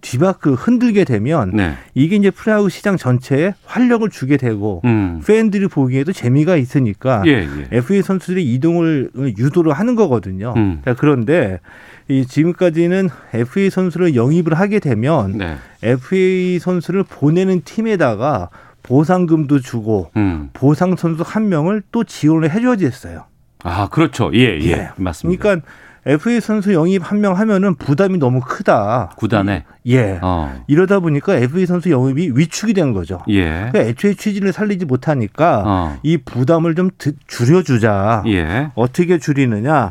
뒤바크 0.00 0.54
흔들게 0.54 1.04
되면 1.04 1.50
네. 1.54 1.74
이게 1.94 2.16
이제 2.16 2.30
프로야구 2.30 2.68
시장 2.68 2.96
전체에 2.96 3.54
활력을 3.64 4.10
주게 4.10 4.36
되고 4.36 4.80
음. 4.84 5.20
팬들이 5.26 5.66
보기에도 5.68 6.12
재미가 6.12 6.56
있으니까 6.56 7.22
예, 7.26 7.30
예. 7.32 7.68
FA 7.72 8.02
선수들이 8.02 8.44
이동을 8.54 9.10
유도를 9.16 9.72
하는 9.72 9.94
거거든요. 9.94 10.54
음. 10.56 10.82
자, 10.84 10.94
그런데 10.94 11.60
이 12.08 12.24
지금까지는 12.26 13.08
FA 13.34 13.68
선수를 13.70 14.14
영입을 14.14 14.54
하게 14.54 14.78
되면 14.78 15.32
네. 15.38 15.56
FA 15.82 16.58
선수를 16.58 17.02
보내는 17.02 17.62
팀에다가 17.64 18.48
보상금도 18.82 19.60
주고 19.60 20.10
음. 20.16 20.50
보상 20.52 20.94
선수 20.94 21.24
한 21.26 21.48
명을 21.48 21.82
또 21.90 22.04
지원을 22.04 22.50
해줘야 22.52 22.76
됐어요. 22.76 23.24
아, 23.64 23.88
그렇죠. 23.88 24.30
예, 24.34 24.58
예. 24.60 24.70
예. 24.70 24.88
맞습니다. 24.96 25.42
그러니까 25.42 25.66
FA 26.08 26.40
선수 26.40 26.72
영입 26.72 27.02
한 27.10 27.18
명 27.20 27.36
하면은 27.36 27.74
부담이 27.74 28.18
너무 28.18 28.40
크다. 28.40 29.10
구단에 29.16 29.64
예. 29.88 30.20
어. 30.22 30.62
이러다 30.68 31.00
보니까 31.00 31.34
FA 31.34 31.66
선수 31.66 31.90
영입이 31.90 32.30
위축이 32.36 32.74
된 32.74 32.92
거죠. 32.92 33.18
예. 33.28 33.42
그러니까 33.72 33.80
애초에 33.80 34.14
취지를 34.14 34.52
살리지 34.52 34.84
못하니까 34.84 35.64
어. 35.66 35.98
이 36.04 36.16
부담을 36.18 36.76
좀 36.76 36.90
드- 36.96 37.14
줄여주자. 37.26 38.22
예. 38.28 38.70
어떻게 38.76 39.18
줄이느냐? 39.18 39.90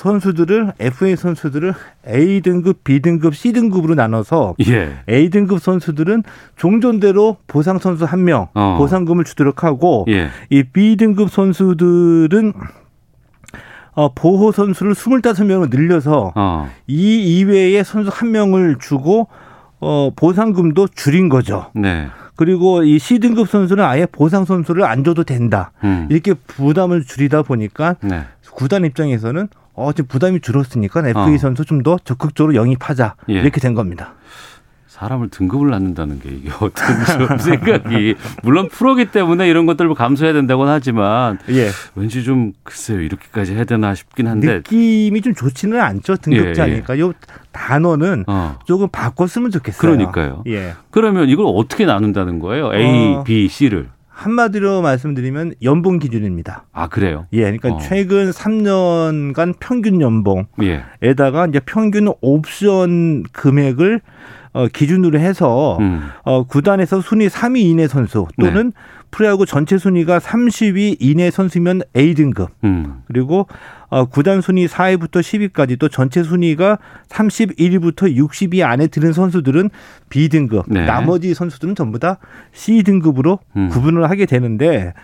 선수들을 0.00 0.72
FA 0.80 1.14
선수들을 1.14 1.74
A 2.08 2.40
등급, 2.40 2.84
B 2.84 3.00
등급, 3.00 3.36
C 3.36 3.52
등급으로 3.52 3.94
나눠서 3.94 4.54
예. 4.66 4.92
A 5.10 5.28
등급 5.28 5.60
선수들은 5.60 6.22
종전대로 6.56 7.36
보상 7.46 7.78
선수 7.78 8.06
한명 8.06 8.48
어. 8.54 8.76
보상금을 8.78 9.24
주도록 9.24 9.62
하고 9.62 10.06
예. 10.08 10.30
이 10.48 10.62
B 10.62 10.96
등급 10.96 11.30
선수들은 11.30 12.54
어, 13.92 14.14
보호 14.14 14.52
선수를 14.52 14.94
25명을 14.94 15.68
늘려서 15.68 16.32
어. 16.34 16.70
이 16.86 17.38
이외에 17.38 17.82
선수 17.82 18.10
한 18.10 18.30
명을 18.30 18.76
주고 18.80 19.28
어, 19.80 20.12
보상금도 20.16 20.88
줄인 20.94 21.28
거죠. 21.28 21.66
네. 21.74 22.08
그리고 22.36 22.84
이 22.84 22.98
C 22.98 23.18
등급 23.18 23.50
선수는 23.50 23.84
아예 23.84 24.06
보상 24.06 24.46
선수를 24.46 24.84
안 24.84 25.04
줘도 25.04 25.24
된다. 25.24 25.72
음. 25.84 26.06
이렇게 26.10 26.32
부담을 26.32 27.04
줄이다 27.04 27.42
보니까 27.42 27.96
네. 28.00 28.22
구단 28.54 28.86
입장에서는 28.86 29.48
어, 29.74 29.92
지금 29.92 30.08
부담이 30.08 30.40
줄었으니까 30.40 31.00
FA 31.08 31.34
어. 31.34 31.38
선수 31.38 31.64
좀 31.64 31.82
더 31.82 31.96
적극적으로 32.04 32.54
영입하자. 32.54 33.14
예. 33.30 33.34
이렇게 33.34 33.60
된 33.60 33.74
겁니다. 33.74 34.14
사람을 34.86 35.30
등급을 35.30 35.70
낳는다는 35.70 36.20
게 36.20 36.28
이게 36.28 36.50
어떤 36.60 37.26
좀 37.28 37.38
생각이 37.38 38.16
물론 38.42 38.68
프로기 38.68 39.06
때문에 39.06 39.48
이런 39.48 39.64
것들을 39.64 39.94
감수해야 39.94 40.34
된다고는 40.34 40.70
하지만 40.70 41.38
예. 41.48 41.70
왠지 41.94 42.22
좀 42.22 42.52
글쎄요 42.64 43.00
이렇게까지 43.00 43.54
해야 43.54 43.64
되나 43.64 43.94
싶긴 43.94 44.26
한데 44.26 44.56
느낌이 44.56 45.22
좀 45.22 45.34
좋지는 45.34 45.80
않죠. 45.80 46.16
등급제니까. 46.16 46.98
요 46.98 47.14
단어는 47.52 48.24
어 48.26 48.58
조금 48.66 48.88
바꿨으면 48.88 49.50
좋겠어요. 49.52 49.80
그러니까요. 49.80 50.42
예. 50.48 50.74
그러면 50.90 51.30
이걸 51.30 51.46
어떻게 51.48 51.86
나눈다는 51.86 52.38
거예요 52.40 52.74
A, 52.74 53.14
어. 53.14 53.24
B, 53.24 53.48
C를 53.48 53.88
한마디로 54.20 54.82
말씀드리면 54.82 55.54
연봉 55.62 55.98
기준입니다. 55.98 56.66
아 56.72 56.88
그래요 56.88 57.26
예. 57.32 57.40
그러니까 57.42 57.70
어. 57.70 57.78
최근 57.78 58.30
3년간 58.30 59.54
평균 59.60 60.02
연봉 60.02 60.46
예 60.62 60.82
에다가 61.00 61.46
이제 61.46 61.58
평균 61.60 62.12
옵션 62.20 63.22
금액을 63.32 64.02
어, 64.52 64.66
기준으로 64.66 65.18
해서 65.18 65.78
음. 65.80 66.02
어, 66.24 66.42
구단에서 66.42 67.00
순위 67.00 67.28
3위 67.28 67.60
이내 67.60 67.88
선수 67.88 68.26
또는 68.38 68.72
프로야구 69.10 69.46
전체 69.46 69.78
순위가 69.78 70.18
30위 70.18 70.96
이내 71.00 71.30
선수면 71.30 71.82
A 71.96 72.14
등급 72.14 72.50
음. 72.64 73.02
그리고 73.06 73.46
어, 73.88 74.04
구단 74.06 74.40
순위 74.40 74.66
4위부터 74.66 75.20
10위까지 75.20 75.78
또 75.78 75.88
전체 75.88 76.22
순위가 76.22 76.78
31위부터 77.08 78.16
60위 78.16 78.64
안에 78.64 78.86
드는 78.86 79.12
선수들은 79.12 79.70
B 80.08 80.28
등급 80.28 80.66
네. 80.68 80.84
나머지 80.84 81.34
선수들은 81.34 81.74
전부 81.74 81.98
다 81.98 82.18
C 82.52 82.82
등급으로 82.82 83.40
음. 83.56 83.68
구분을 83.68 84.08
하게 84.08 84.26
되는데 84.26 84.94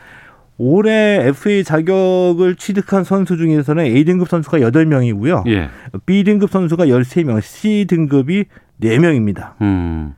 올해 0.58 1.26
FA 1.26 1.64
자격을 1.64 2.56
취득한 2.56 3.04
선수 3.04 3.36
중에서는 3.36 3.84
A 3.84 4.04
등급 4.04 4.28
선수가 4.28 4.58
8명이고요. 4.58 5.46
예. 5.48 5.68
B 6.06 6.24
등급 6.24 6.50
선수가 6.50 6.86
13명, 6.86 7.42
C 7.42 7.84
등급이 7.86 8.46
4명입니다. 8.80 9.60
음. 9.60 10.14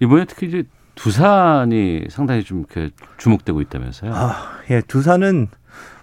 이번에 0.00 0.24
특히 0.26 0.48
이제 0.48 0.64
두산이 0.98 2.06
상당히 2.10 2.42
좀 2.42 2.58
이렇게 2.58 2.90
주목되고 3.18 3.60
있다면서요. 3.60 4.12
아, 4.14 4.58
예, 4.70 4.80
두산은 4.80 5.46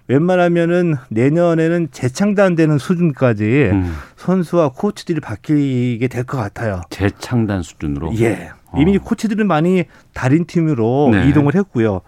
웬만하면은 0.08 0.96
내년에는 1.10 1.90
재창단되는 1.92 2.78
수준까지 2.78 3.44
음. 3.74 3.94
선수와 4.16 4.70
코치들이 4.70 5.20
바뀌게 5.20 6.08
될 6.08 6.24
것 6.26 6.38
같아요. 6.38 6.82
재창단 6.90 7.62
수준으로. 7.62 8.14
예. 8.20 8.52
이미 8.78 8.98
어. 8.98 9.00
코치들은 9.02 9.48
많이 9.48 9.84
다른 10.14 10.46
팀으로 10.46 11.10
네. 11.12 11.28
이동을 11.30 11.56
했고요. 11.56 12.02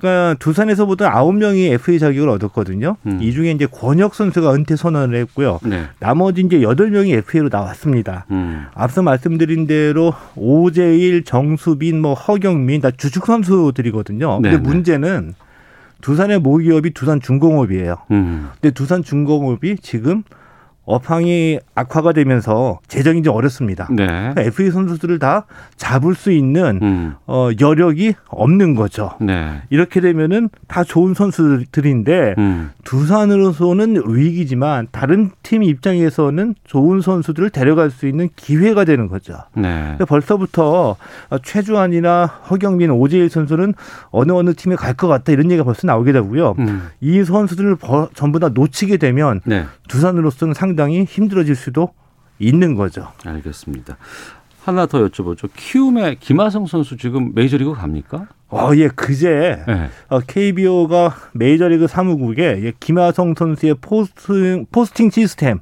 그러니까 0.00 0.34
두산에서 0.38 0.86
보던 0.86 1.10
아홉 1.12 1.34
명이 1.34 1.66
FA 1.66 1.98
자격을 1.98 2.28
얻었거든요. 2.30 2.96
음. 3.06 3.18
이 3.20 3.32
중에 3.32 3.50
이제 3.52 3.66
권혁 3.66 4.14
선수가 4.14 4.54
은퇴 4.54 4.74
선언을 4.74 5.18
했고요. 5.20 5.60
네. 5.62 5.84
나머지 5.98 6.40
이제 6.40 6.62
여덟 6.62 6.90
명이 6.90 7.12
FA로 7.12 7.48
나왔습니다. 7.52 8.24
음. 8.30 8.64
앞서 8.74 9.02
말씀드린 9.02 9.66
대로 9.66 10.14
오재일, 10.36 11.24
정수빈, 11.24 12.00
뭐 12.00 12.14
허경민 12.14 12.80
다 12.80 12.90
주축 12.90 13.26
선수들이거든요. 13.26 14.36
근데 14.36 14.50
네, 14.50 14.56
네. 14.56 14.62
문제는 14.62 15.34
두산의 16.00 16.40
모기업이 16.40 16.90
두산 16.90 17.20
중공업이에요. 17.20 17.96
음. 18.10 18.48
근데 18.60 18.72
두산 18.72 19.02
중공업이 19.02 19.76
지금 19.82 20.22
업황이 20.84 21.58
악화가 21.74 22.12
되면서 22.12 22.80
재정이 22.88 23.22
좀 23.22 23.34
어렵습니다. 23.34 23.86
네. 23.90 24.06
그러니까 24.06 24.42
FA 24.42 24.70
선수들을 24.70 25.18
다 25.18 25.46
잡을 25.76 26.14
수 26.14 26.32
있는 26.32 26.78
음. 26.82 27.14
어, 27.26 27.50
여력이 27.60 28.14
없는 28.28 28.74
거죠. 28.74 29.12
네. 29.20 29.62
이렇게 29.70 30.00
되면은 30.00 30.48
다 30.66 30.82
좋은 30.82 31.14
선수들인데 31.14 32.34
음. 32.38 32.70
두산으로서는 32.84 34.02
위기지만 34.06 34.88
다른 34.90 35.30
팀 35.42 35.62
입장에서는 35.62 36.54
좋은 36.64 37.00
선수들을 37.00 37.50
데려갈 37.50 37.90
수 37.90 38.06
있는 38.08 38.28
기회가 38.34 38.84
되는 38.84 39.06
거죠. 39.08 39.34
네. 39.54 39.96
벌써부터 40.08 40.96
최주환이나 41.44 42.26
허경민, 42.26 42.90
오재일 42.90 43.28
선수는 43.28 43.74
어느 44.10 44.32
어느 44.32 44.54
팀에 44.54 44.76
갈 44.76 44.90
것 45.00 45.06
같다 45.08 45.32
이런 45.32 45.46
얘기가 45.46 45.64
벌써 45.64 45.86
나오게 45.86 46.12
되고요. 46.12 46.56
음. 46.58 46.88
이 47.00 47.22
선수들을 47.24 47.76
전부 48.12 48.38
다 48.38 48.50
놓치게 48.52 48.96
되면 48.98 49.40
네. 49.44 49.64
두산으로서는 49.88 50.52
상 50.52 50.69
당히 50.76 51.04
힘들어질 51.04 51.54
수도 51.54 51.90
있는 52.38 52.74
거죠. 52.74 53.08
알겠습니다. 53.24 53.96
하나 54.64 54.86
더 54.86 55.06
여쭤보죠. 55.06 55.48
키움의 55.54 56.16
김하성 56.20 56.66
선수 56.66 56.96
지금 56.96 57.32
메이저리그 57.34 57.72
갑니까? 57.72 58.28
어, 58.48 58.70
예, 58.74 58.88
그제 58.88 59.62
네. 59.66 59.88
어, 60.08 60.20
KBO가 60.20 61.14
메이저리그 61.32 61.86
사무국에 61.86 62.60
예, 62.62 62.72
김하성 62.78 63.34
선수의 63.36 63.76
포스팅, 63.80 64.66
포스팅 64.70 65.10
시스템 65.10 65.60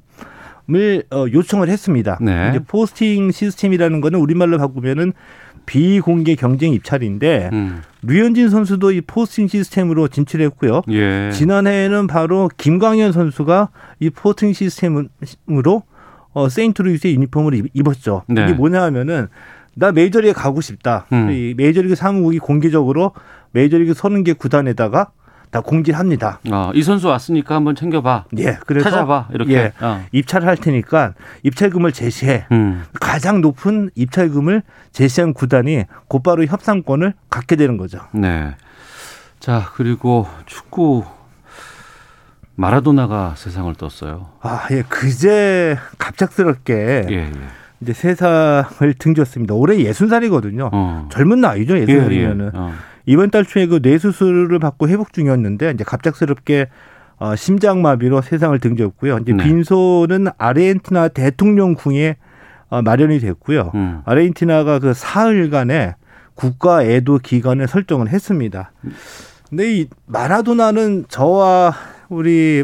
을 0.70 1.02
어, 1.10 1.24
요청을 1.32 1.70
했습니다. 1.70 2.18
네. 2.20 2.50
이제 2.50 2.58
포스팅 2.58 3.30
시스템이라는 3.30 4.02
거는 4.02 4.20
우리말로 4.20 4.58
바꾸면은 4.58 5.14
비공개 5.68 6.34
경쟁 6.34 6.72
입찰인데 6.72 7.50
음. 7.52 7.82
류현진 8.00 8.48
선수도 8.48 8.90
이 8.90 9.02
포스팅 9.02 9.48
시스템으로 9.48 10.08
진출했고요. 10.08 10.80
예. 10.88 11.30
지난해에는 11.30 12.06
바로 12.06 12.48
김광현 12.56 13.12
선수가 13.12 13.68
이 14.00 14.08
포스팅 14.08 14.54
시스템으로 14.54 15.82
어, 16.32 16.48
세인트루이스의 16.48 17.14
유니폼을 17.16 17.68
입었죠. 17.74 18.22
네. 18.28 18.44
이게 18.44 18.54
뭐냐 18.54 18.82
하면은 18.84 19.28
나 19.74 19.92
메이저리그 19.92 20.32
가고 20.32 20.62
싶다. 20.62 21.04
음. 21.12 21.30
이 21.30 21.52
메이저리그 21.54 21.94
사무국이 21.94 22.38
공개적으로 22.38 23.12
메이저리그 23.50 23.92
서른 23.92 24.24
개 24.24 24.32
구단에다가 24.32 25.10
다 25.50 25.60
공지합니다. 25.60 26.40
어, 26.50 26.70
이 26.74 26.82
선수 26.82 27.08
왔으니까 27.08 27.54
한번 27.54 27.74
챙겨봐. 27.74 28.24
예, 28.38 28.58
그래서 28.66 28.90
찾아봐 28.90 29.28
이렇게 29.32 29.54
예, 29.54 29.72
어. 29.80 30.04
입찰을 30.12 30.46
할 30.46 30.56
테니까 30.56 31.14
입찰금을 31.42 31.92
제시해. 31.92 32.46
음. 32.52 32.84
가장 33.00 33.40
높은 33.40 33.90
입찰금을 33.94 34.62
제시한 34.92 35.32
구단이 35.32 35.84
곧바로 36.08 36.44
협상권을 36.44 37.14
갖게 37.30 37.56
되는 37.56 37.76
거죠. 37.76 38.00
네. 38.12 38.54
자 39.40 39.70
그리고 39.74 40.26
축구 40.46 41.04
마라도나가 42.56 43.34
세상을 43.36 43.72
떴어요. 43.76 44.30
아, 44.42 44.66
예, 44.72 44.82
그제 44.82 45.78
갑작스럽게 45.96 47.06
예, 47.08 47.14
예. 47.14 47.32
이제 47.80 47.92
세상을 47.92 48.94
등졌습니다. 48.98 49.54
올해 49.54 49.78
예순 49.78 50.08
살이거든요. 50.08 50.70
어. 50.72 51.08
젊은 51.12 51.40
나이죠, 51.40 51.78
예순 51.78 52.00
살이면은. 52.00 52.44
예, 52.46 52.50
예. 52.52 52.60
어. 52.60 52.72
이번 53.08 53.30
달 53.30 53.46
초에 53.46 53.66
그 53.66 53.80
뇌수술을 53.82 54.58
받고 54.58 54.86
회복 54.86 55.14
중이었는데 55.14 55.70
이제 55.70 55.82
갑작스럽게 55.82 56.68
어, 57.16 57.34
심장마비로 57.34 58.20
세상을 58.20 58.56
등졌고요. 58.58 59.18
이제 59.18 59.32
네. 59.32 59.44
빈소는 59.44 60.28
아르헨티나 60.36 61.08
대통령궁에 61.08 62.16
어, 62.68 62.82
마련이 62.82 63.18
됐고요. 63.20 63.72
음. 63.74 64.02
아르헨티나가 64.04 64.78
그 64.78 64.92
사흘간의 64.92 65.94
국가 66.34 66.84
애도 66.84 67.20
기간을 67.20 67.66
설정을 67.66 68.10
했습니다. 68.10 68.72
근데 69.48 69.78
이 69.78 69.88
마라도나는 70.04 71.06
저와 71.08 71.72
우리 72.10 72.62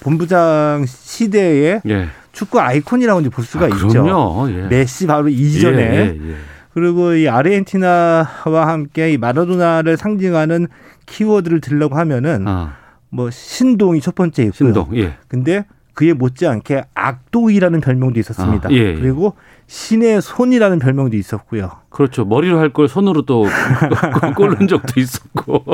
본부장 0.00 0.84
시대의 0.86 1.82
예. 1.88 2.08
축구 2.32 2.60
아이콘이라고 2.60 3.20
이제 3.20 3.30
볼 3.30 3.44
수가 3.44 3.66
아, 3.66 3.68
있죠. 3.68 4.48
예. 4.50 4.66
메시 4.66 5.06
바로 5.06 5.28
이전에 5.28 5.82
예, 5.82 6.18
예, 6.20 6.30
예. 6.30 6.34
그리고 6.74 7.14
이 7.14 7.28
아르헨티나와 7.28 8.66
함께 8.68 9.12
이 9.12 9.16
마라도나를 9.18 9.96
상징하는 9.96 10.66
키워드를 11.06 11.60
들려고 11.60 11.94
하면은 11.96 12.44
아. 12.48 12.76
뭐 13.10 13.30
신동이 13.30 14.00
첫 14.00 14.14
번째 14.16 14.42
있고요. 14.44 14.52
신동. 14.72 14.88
예. 14.96 15.14
근데 15.28 15.64
그에 15.94 16.12
못지않게 16.12 16.82
악동이라는 16.94 17.80
별명도 17.80 18.18
있었습니다. 18.18 18.68
아, 18.68 18.72
예, 18.72 18.76
예. 18.76 18.94
그리고 18.96 19.34
신의 19.68 20.20
손이라는 20.20 20.80
별명도 20.80 21.16
있었고요. 21.16 21.70
그렇죠. 21.90 22.24
머리로 22.24 22.58
할 22.58 22.70
걸 22.70 22.88
손으로 22.88 23.22
또 23.22 23.46
꼴른 24.34 24.66
적도 24.66 24.98
있었고. 25.00 25.64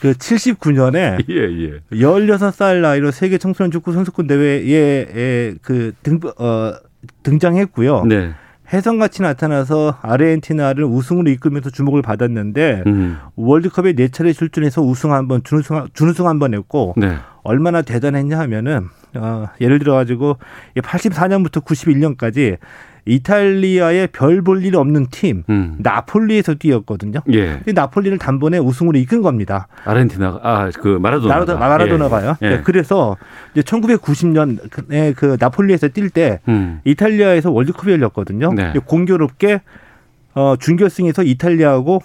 그 0.00 0.12
79년에 0.12 1.24
예, 1.30 1.34
예. 1.34 1.80
16살 1.96 2.80
나이로 2.82 3.10
세계 3.10 3.38
청소년 3.38 3.70
축구 3.70 3.92
선수권 3.92 4.26
대회에 4.26 5.54
그 5.62 5.92
등, 6.02 6.20
어, 6.38 6.74
등장했고요. 7.22 8.04
네. 8.04 8.32
혜성같이 8.72 9.22
나타나서 9.22 9.98
아르헨티나를 10.02 10.84
우승으로 10.84 11.30
이끌면서 11.30 11.70
주목을 11.70 12.02
받았는데 12.02 12.84
음. 12.86 13.18
월드컵에 13.36 13.94
네 13.94 14.08
차례 14.08 14.32
출전해서 14.32 14.82
우승 14.82 15.12
한 15.12 15.26
번, 15.28 15.42
준우승 15.42 15.88
준우승 15.92 16.26
한 16.26 16.38
번 16.38 16.54
했고 16.54 16.94
네. 16.96 17.16
얼마나 17.42 17.82
대단했냐 17.82 18.38
하면은 18.38 18.88
어, 19.16 19.46
예를 19.60 19.78
들어 19.80 19.94
가지고 19.94 20.38
84년부터 20.76 21.64
91년까지 21.64 22.58
이탈리아의 23.14 24.08
별 24.08 24.42
볼 24.42 24.64
일 24.64 24.76
없는 24.76 25.06
팀 25.10 25.42
음. 25.48 25.76
나폴리에서 25.78 26.54
뛰었거든요. 26.54 27.20
예. 27.32 27.54
근데 27.64 27.72
나폴리를 27.72 28.16
단번에 28.18 28.58
우승으로 28.58 28.98
이끈 28.98 29.22
겁니다. 29.22 29.66
아르헨티나가 29.84 30.40
아그 30.42 30.98
마라도나 31.00 31.56
마라도나가요. 31.56 32.36
예. 32.42 32.48
네. 32.48 32.60
그래서 32.62 33.16
이제 33.52 33.62
1990년에 33.62 35.14
그 35.16 35.36
나폴리에서 35.38 35.88
뛸때 35.88 36.38
음. 36.48 36.80
이탈리아에서 36.84 37.50
월드컵이 37.50 37.92
열렸거든요. 37.92 38.52
네. 38.52 38.72
공교롭게 38.84 39.60
어 40.34 40.54
준결승에서 40.58 41.22
이탈리아하고 41.24 42.00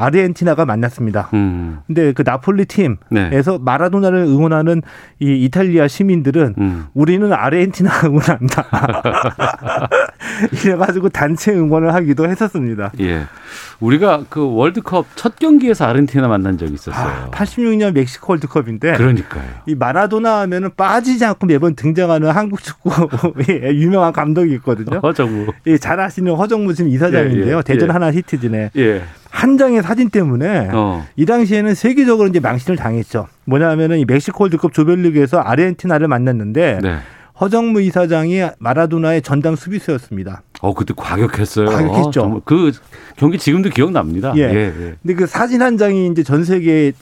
아르헨티나가 0.00 0.64
만났습니다. 0.64 1.28
음. 1.34 1.80
근데 1.88 2.12
그 2.12 2.22
나폴리 2.24 2.66
팀에서 2.66 2.98
네. 3.10 3.58
마라도나를 3.60 4.18
응원하는 4.20 4.80
이 5.18 5.44
이탈리아 5.44 5.88
시민들은 5.88 6.54
음. 6.58 6.86
우리는 6.94 7.32
아르헨티나 7.32 7.90
응원한다. 8.04 8.64
이래가지고 10.64 11.08
단체 11.08 11.52
응원을 11.52 11.94
하기도 11.94 12.28
했었습니다. 12.28 12.92
예. 13.00 13.26
우리가 13.80 14.24
그 14.28 14.54
월드컵 14.54 15.06
첫 15.14 15.38
경기에서 15.38 15.84
아르헨티나 15.86 16.28
만난 16.28 16.58
적이 16.58 16.74
있었어요. 16.74 17.06
아, 17.06 17.30
86년 17.30 17.94
멕시코 17.94 18.32
월드컵인데. 18.32 18.94
그러니까요. 18.96 19.44
이 19.66 19.74
마라도나 19.74 20.40
하면은 20.40 20.70
빠지지 20.76 21.24
않고 21.24 21.46
매번 21.46 21.74
등장하는 21.74 22.30
한국 22.30 22.62
축구 22.62 22.90
유명한 23.48 24.12
감독이 24.12 24.52
있거든요. 24.54 24.98
허정무. 24.98 25.52
예, 25.66 25.78
잘 25.78 26.00
아시는 26.00 26.34
허정무 26.34 26.74
지금 26.74 26.90
이사장인데요. 26.90 27.54
예, 27.54 27.58
예, 27.58 27.62
대전 27.62 27.88
예. 27.88 27.92
하나 27.92 28.10
히트진에. 28.10 28.70
예. 28.76 29.02
한 29.30 29.58
장의 29.58 29.82
사진 29.82 30.10
때문에 30.10 30.70
어. 30.72 31.06
이 31.16 31.26
당시에는 31.26 31.74
세계적으로 31.74 32.28
이제 32.28 32.40
망신을 32.40 32.76
당했죠. 32.76 33.28
뭐냐면은 33.44 33.98
이 33.98 34.04
멕시코 34.04 34.44
월드컵 34.44 34.72
조별리그에서 34.72 35.38
아르헨티나를 35.40 36.08
만났는데 36.08 36.80
네. 36.82 36.98
허정무 37.40 37.80
이사장이 37.82 38.42
마라도나의 38.58 39.22
전담 39.22 39.54
수비수였습니다. 39.54 40.42
어, 40.60 40.74
그때 40.74 40.92
과격했어요. 40.96 41.66
과격했죠. 41.66 42.22
어, 42.22 42.42
그 42.44 42.72
경기 43.16 43.38
지금도 43.38 43.70
기억납니다. 43.70 44.32
예. 44.36 44.42
예, 44.42 44.54
예. 44.66 44.94
근데 45.02 45.14
그 45.14 45.26
사진 45.26 45.62
한 45.62 45.76
장이 45.78 46.08
이제 46.08 46.24
전 46.24 46.44
세계에 46.44 46.92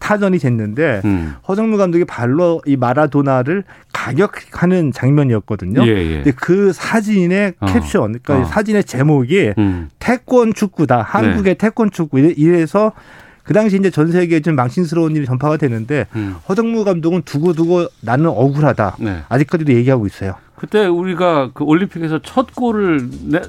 타전이 0.00 0.38
됐는데 0.38 1.02
음. 1.04 1.34
허정무 1.46 1.76
감독이 1.76 2.04
발로 2.04 2.60
이 2.66 2.76
마라도나를 2.76 3.62
가격하는 3.92 4.90
장면이었거든요. 4.92 5.86
예, 5.86 5.90
예. 5.90 6.14
근데 6.16 6.32
그 6.32 6.72
사진의 6.72 7.54
어. 7.60 7.66
캡션, 7.66 8.18
그러니까 8.22 8.40
어. 8.40 8.44
사진의 8.44 8.84
제목이 8.84 9.52
음. 9.58 9.90
태권 10.00 10.54
축구다. 10.54 11.02
한국의 11.02 11.54
네. 11.54 11.54
태권 11.54 11.92
축구. 11.92 12.18
이래서 12.18 12.92
그 13.44 13.52
당시 13.52 13.76
이제 13.76 13.90
전 13.90 14.10
세계에 14.10 14.40
좀 14.40 14.56
망신스러운 14.56 15.14
일이 15.14 15.26
전파가 15.26 15.56
되는데 15.56 16.06
음. 16.16 16.36
허정무 16.48 16.84
감독은 16.84 17.22
두고두고 17.22 17.88
나는 18.00 18.26
억울하다. 18.26 18.96
네. 19.00 19.22
아직까지도 19.28 19.72
얘기하고 19.74 20.06
있어요. 20.06 20.34
그때 20.56 20.86
우리가 20.86 21.50
그 21.52 21.64
올림픽에서 21.64 22.20
첫 22.22 22.54
골을 22.54 23.08
내, 23.24 23.42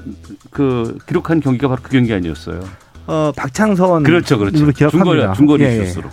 그 0.50 0.98
기록한 1.06 1.40
경기가 1.40 1.68
바로 1.68 1.80
그 1.82 1.90
경기 1.90 2.12
아니었어요. 2.12 2.60
어 3.06 3.32
박창선 3.36 4.02
그렇죠, 4.02 4.38
그렇죠. 4.38 4.66
기억합니다. 4.66 5.32
중거리 5.32 5.34
중거리 5.34 5.64
예, 5.64 5.80
예. 5.80 5.86
슛으로. 5.86 6.10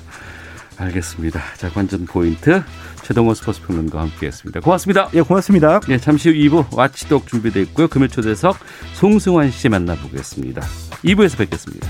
알겠습니다. 0.78 1.42
자, 1.58 1.70
관전 1.70 2.06
포인트 2.06 2.64
최동원 3.04 3.36
스포츠 3.36 3.62
평론가 3.62 4.00
함께했습니다. 4.00 4.62
고맙습니다. 4.62 5.10
예, 5.14 5.22
고맙습니다. 5.22 5.82
예, 5.90 5.98
잠시 5.98 6.30
후 6.30 6.36
2부 6.36 6.76
와치독 6.76 7.28
준비되어 7.28 7.64
있고요. 7.64 7.88
금요 7.88 8.08
초대석 8.08 8.58
송승환 8.94 9.52
씨 9.52 9.70
만나보겠습니다. 9.70 10.62
2부에서 11.04 11.38
뵙겠습니다. 11.38 11.88